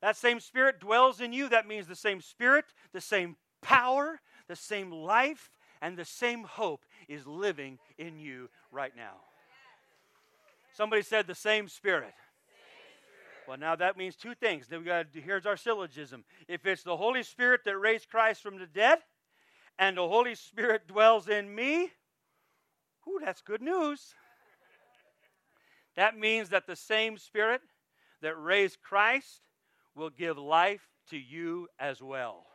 that 0.00 0.16
same 0.16 0.40
Spirit 0.40 0.80
dwells 0.80 1.20
in 1.20 1.32
you. 1.32 1.48
That 1.48 1.66
means 1.66 1.86
the 1.86 1.96
same 1.96 2.20
Spirit, 2.20 2.64
the 2.92 3.00
same 3.00 3.36
power, 3.60 4.20
the 4.46 4.56
same 4.56 4.90
life, 4.90 5.50
and 5.80 5.96
the 5.96 6.04
same 6.04 6.44
hope 6.44 6.84
is 7.08 7.26
living 7.26 7.78
in 7.98 8.18
you 8.18 8.48
right 8.70 8.92
now. 8.96 9.16
Somebody 10.74 11.02
said 11.02 11.26
the 11.26 11.34
same 11.34 11.68
spirit. 11.68 12.14
Well, 13.48 13.56
now 13.56 13.76
that 13.76 13.96
means 13.96 14.14
two 14.14 14.34
things. 14.34 14.68
Then 14.68 14.80
we 14.80 14.84
got 14.84 15.06
here's 15.12 15.46
our 15.46 15.56
syllogism. 15.56 16.24
If 16.48 16.66
it's 16.66 16.82
the 16.82 16.96
Holy 16.96 17.22
Spirit 17.22 17.62
that 17.64 17.78
raised 17.78 18.08
Christ 18.10 18.42
from 18.42 18.58
the 18.58 18.66
dead, 18.66 18.98
and 19.78 19.96
the 19.96 20.06
Holy 20.06 20.34
Spirit 20.34 20.86
dwells 20.86 21.28
in 21.28 21.54
me, 21.54 21.90
whoo, 23.06 23.20
that's 23.24 23.40
good 23.40 23.62
news. 23.62 24.14
That 25.96 26.16
means 26.16 26.50
that 26.50 26.66
the 26.66 26.76
same 26.76 27.16
Spirit 27.16 27.60
that 28.20 28.34
raised 28.34 28.82
Christ 28.82 29.40
will 29.94 30.10
give 30.10 30.36
life 30.36 30.82
to 31.10 31.16
you 31.16 31.68
as 31.78 32.02
well. 32.02 32.46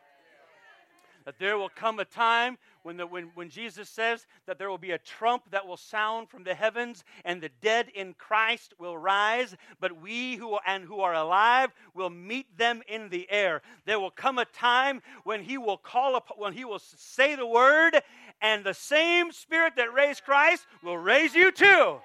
That 1.24 1.38
there 1.38 1.56
will 1.56 1.70
come 1.70 2.00
a 2.00 2.04
time 2.04 2.58
when, 2.82 2.98
the, 2.98 3.06
when, 3.06 3.30
when 3.34 3.48
Jesus 3.48 3.88
says 3.88 4.26
that 4.46 4.58
there 4.58 4.68
will 4.68 4.76
be 4.76 4.90
a 4.90 4.98
trump 4.98 5.44
that 5.50 5.66
will 5.66 5.78
sound 5.78 6.28
from 6.28 6.44
the 6.44 6.54
heavens 6.54 7.02
and 7.24 7.40
the 7.40 7.48
dead 7.62 7.88
in 7.94 8.14
Christ 8.18 8.74
will 8.78 8.98
rise, 8.98 9.56
but 9.80 10.02
we 10.02 10.36
who 10.36 10.52
are, 10.52 10.60
and 10.66 10.84
who 10.84 11.00
are 11.00 11.14
alive 11.14 11.70
will 11.94 12.10
meet 12.10 12.58
them 12.58 12.82
in 12.88 13.08
the 13.08 13.26
air. 13.30 13.62
There 13.86 13.98
will 13.98 14.10
come 14.10 14.38
a 14.38 14.44
time 14.44 15.00
when 15.24 15.42
he 15.42 15.56
will 15.56 15.78
call 15.78 16.14
up, 16.14 16.34
when 16.36 16.52
he 16.52 16.66
will 16.66 16.78
say 16.78 17.34
the 17.34 17.46
word, 17.46 18.02
and 18.42 18.62
the 18.62 18.74
same 18.74 19.32
spirit 19.32 19.76
that 19.76 19.94
raised 19.94 20.24
Christ 20.24 20.66
will 20.82 20.98
raise 20.98 21.34
you 21.34 21.50
too. 21.50 22.00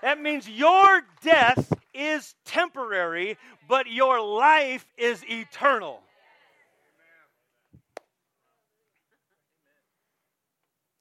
That 0.00 0.20
means 0.20 0.48
your 0.48 1.02
death 1.22 1.72
is 1.92 2.34
temporary, 2.44 3.36
but 3.68 3.90
your 3.90 4.20
life 4.20 4.86
is 4.96 5.22
eternal. 5.28 6.00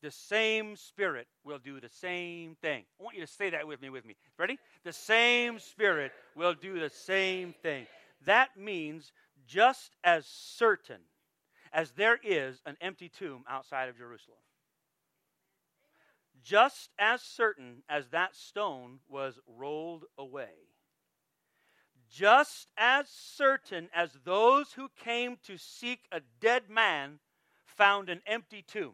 The 0.02 0.12
same 0.12 0.76
Spirit 0.76 1.28
will 1.44 1.58
do 1.60 1.80
the 1.80 1.90
same 1.90 2.56
thing. 2.62 2.84
I 3.00 3.04
want 3.04 3.16
you 3.16 3.26
to 3.26 3.32
say 3.32 3.50
that 3.50 3.68
with 3.68 3.82
me, 3.82 3.90
with 3.90 4.06
me. 4.06 4.16
Ready? 4.38 4.60
The 4.84 4.94
same 4.94 5.60
Spirit 5.60 6.12
will 6.36 6.54
do 6.54 6.80
the 6.80 6.90
same 6.90 7.54
thing. 7.64 7.88
That 8.26 8.58
means 8.58 9.12
just 9.48 9.96
as 10.04 10.26
certain 10.26 11.02
as 11.74 11.92
there 11.92 12.20
is 12.24 12.62
an 12.66 12.78
empty 12.80 13.10
tomb 13.10 13.44
outside 13.50 13.90
of 13.90 13.98
Jerusalem, 13.98 14.38
just 16.44 16.90
as 17.00 17.22
certain 17.22 17.84
as 17.90 18.08
that 18.10 18.36
stone 18.36 19.00
was 19.10 19.40
rolled 19.48 20.06
away, 20.18 20.54
just 22.10 22.68
as 22.78 23.10
certain 23.10 23.90
as 23.94 24.12
those 24.24 24.74
who 24.74 24.90
came 25.04 25.38
to 25.44 25.58
seek 25.58 26.08
a 26.12 26.22
dead 26.40 26.70
man 26.70 27.20
found 27.66 28.10
an 28.10 28.22
empty 28.26 28.64
tomb 28.66 28.94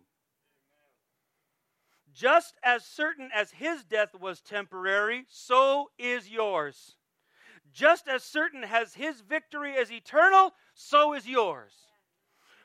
just 2.14 2.56
as 2.64 2.86
certain 2.86 3.30
as 3.34 3.52
his 3.52 3.84
death 3.84 4.14
was 4.20 4.42
temporary, 4.42 5.26
so 5.30 5.90
is 5.98 6.30
yours. 6.30 6.96
Just 7.74 8.08
as 8.08 8.24
certain 8.24 8.64
as 8.64 8.94
his 8.94 9.22
victory 9.22 9.74
is 9.74 9.92
eternal, 9.92 10.54
so 10.76 11.14
is 11.14 11.28
yours. 11.28 11.74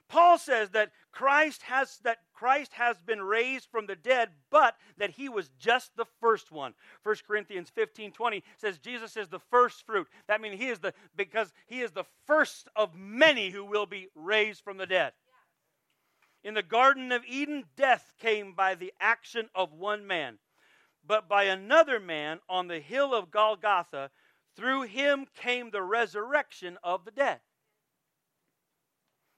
Paul 0.09 0.39
says 0.39 0.71
that 0.71 0.91
Christ 1.13 1.63
has 1.63 1.99
that 2.05 2.19
Christ 2.33 2.73
has 2.75 3.01
been 3.01 3.21
raised 3.21 3.69
from 3.71 3.87
the 3.87 3.97
dead, 3.97 4.31
but 4.51 4.77
that 4.97 5.11
he 5.11 5.29
was 5.29 5.51
just 5.59 5.95
the 5.97 6.07
first 6.21 6.51
one. 6.51 6.73
1 7.03 7.17
Corinthians 7.27 7.71
15, 7.75 8.13
20 8.13 8.43
says 8.57 8.79
Jesus 8.79 9.17
is 9.17 9.29
the 9.29 9.41
first 9.51 9.85
fruit. 9.85 10.07
That 10.29 10.41
means 10.41 10.59
he 10.59 10.69
is 10.69 10.79
the 10.79 10.95
because 11.15 11.53
he 11.67 11.81
is 11.81 11.93
the 11.93 12.05
first 12.27 12.69
of 12.75 12.95
many 12.95 13.51
who 13.51 13.65
will 13.65 13.87
be 13.87 14.09
raised 14.15 14.63
from 14.63 14.79
the 14.79 14.87
dead. 14.87 15.13
In 16.45 16.55
the 16.55 16.63
Garden 16.63 17.13
of 17.13 17.25
Eden, 17.27 17.65
death 17.77 18.13
came 18.21 18.53
by 18.55 18.75
the 18.75 18.93
action 19.01 19.49
of 19.55 19.73
one 19.73 20.07
man. 20.07 20.39
But 21.07 21.29
by 21.29 21.45
another 21.45 21.99
man 21.99 22.39
on 22.49 22.69
the 22.69 22.81
hill 22.81 23.15
of 23.15 23.31
Golgotha, 23.31 24.11
through 24.57 24.83
him 24.83 25.27
came 25.35 25.71
the 25.71 25.83
resurrection 25.83 26.79
of 26.83 27.05
the 27.05 27.11
dead. 27.11 27.41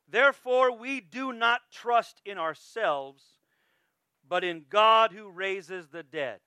Therefore, 0.08 0.76
we 0.76 1.00
do 1.00 1.32
not 1.32 1.60
trust 1.70 2.20
in 2.24 2.38
ourselves, 2.38 3.22
but 4.28 4.42
in 4.42 4.64
God 4.68 5.12
who 5.12 5.30
raises 5.30 5.88
the 5.88 6.02
dead. 6.02 6.40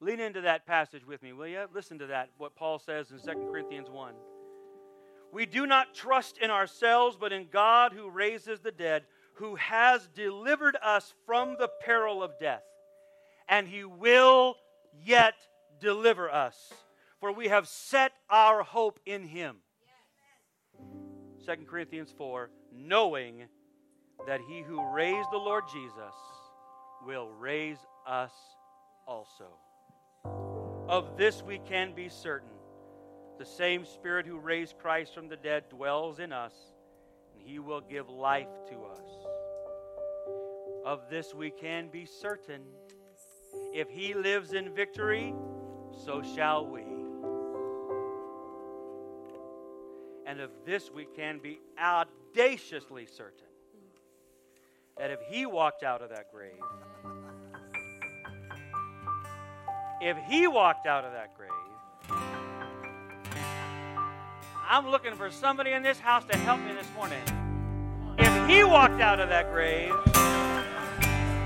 Lean 0.00 0.20
into 0.20 0.40
that 0.42 0.66
passage 0.66 1.06
with 1.06 1.22
me, 1.22 1.32
will 1.32 1.46
you? 1.46 1.66
Listen 1.72 1.98
to 1.98 2.06
that, 2.06 2.30
what 2.38 2.56
Paul 2.56 2.78
says 2.78 3.10
in 3.10 3.18
2 3.18 3.46
Corinthians 3.50 3.90
1. 3.90 4.14
We 5.32 5.44
do 5.44 5.66
not 5.66 5.94
trust 5.94 6.38
in 6.38 6.50
ourselves, 6.50 7.16
but 7.18 7.32
in 7.32 7.48
God 7.50 7.92
who 7.92 8.08
raises 8.08 8.60
the 8.60 8.72
dead, 8.72 9.04
who 9.38 9.54
has 9.54 10.08
delivered 10.14 10.76
us 10.82 11.14
from 11.24 11.56
the 11.58 11.68
peril 11.84 12.22
of 12.22 12.38
death, 12.40 12.64
and 13.48 13.68
he 13.68 13.84
will 13.84 14.56
yet 15.04 15.34
deliver 15.80 16.30
us, 16.30 16.72
for 17.20 17.32
we 17.32 17.48
have 17.48 17.68
set 17.68 18.12
our 18.28 18.62
hope 18.62 18.98
in 19.06 19.24
him. 19.24 19.56
2 21.46 21.52
Corinthians 21.68 22.12
4 22.18 22.50
knowing 22.72 23.44
that 24.26 24.40
he 24.48 24.62
who 24.62 24.92
raised 24.92 25.30
the 25.30 25.38
Lord 25.38 25.64
Jesus 25.72 26.14
will 27.06 27.30
raise 27.30 27.78
us 28.06 28.32
also. 29.06 29.46
Of 30.88 31.16
this 31.16 31.42
we 31.42 31.60
can 31.60 31.94
be 31.94 32.08
certain. 32.08 32.50
The 33.38 33.46
same 33.46 33.84
Spirit 33.84 34.26
who 34.26 34.38
raised 34.38 34.78
Christ 34.78 35.14
from 35.14 35.28
the 35.28 35.36
dead 35.36 35.68
dwells 35.68 36.18
in 36.18 36.32
us, 36.32 36.54
and 37.32 37.42
he 37.42 37.60
will 37.60 37.80
give 37.80 38.08
life 38.08 38.48
to 38.70 38.82
us. 38.84 39.27
Of 40.88 41.10
this 41.10 41.34
we 41.34 41.50
can 41.50 41.88
be 41.88 42.06
certain. 42.06 42.62
If 43.74 43.90
he 43.90 44.14
lives 44.14 44.54
in 44.54 44.74
victory, 44.74 45.34
so 46.02 46.22
shall 46.22 46.66
we. 46.66 46.80
And 50.26 50.40
of 50.40 50.50
this 50.64 50.90
we 50.90 51.04
can 51.14 51.40
be 51.40 51.60
audaciously 51.78 53.04
certain 53.04 53.48
that 54.96 55.10
if 55.10 55.20
he 55.28 55.44
walked 55.44 55.82
out 55.82 56.00
of 56.00 56.08
that 56.08 56.32
grave, 56.32 56.52
if 60.00 60.16
he 60.26 60.46
walked 60.46 60.86
out 60.86 61.04
of 61.04 61.12
that 61.12 61.36
grave, 61.36 61.50
I'm 64.66 64.88
looking 64.88 65.14
for 65.14 65.30
somebody 65.30 65.72
in 65.72 65.82
this 65.82 66.00
house 66.00 66.24
to 66.30 66.38
help 66.38 66.60
me 66.60 66.72
this 66.72 66.88
morning. 66.96 67.20
If 68.16 68.48
he 68.48 68.64
walked 68.64 69.02
out 69.02 69.20
of 69.20 69.28
that 69.28 69.52
grave, 69.52 69.92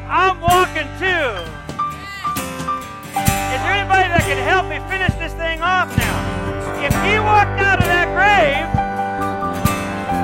I'm 0.09 0.41
walking 0.41 0.89
too. 0.99 1.29
Is 3.53 3.61
there 3.63 3.75
anybody 3.79 4.09
that 4.11 4.25
can 4.27 4.41
help 4.43 4.67
me 4.67 4.81
finish 4.91 5.15
this 5.21 5.33
thing 5.35 5.63
off 5.63 5.93
now? 5.97 6.19
If 6.83 6.93
he 7.07 7.21
walked 7.23 7.61
out 7.63 7.79
of 7.79 7.87
that 7.87 8.11
grave, 8.11 8.67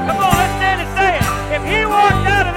come 0.09 0.19
on, 0.19 0.35
let's 0.35 0.55
stand 0.59 0.83
and 0.83 0.91
say 0.99 1.15
it. 1.15 1.27
If 1.55 1.63
he 1.63 1.87
walked 1.87 2.27
out 2.27 2.48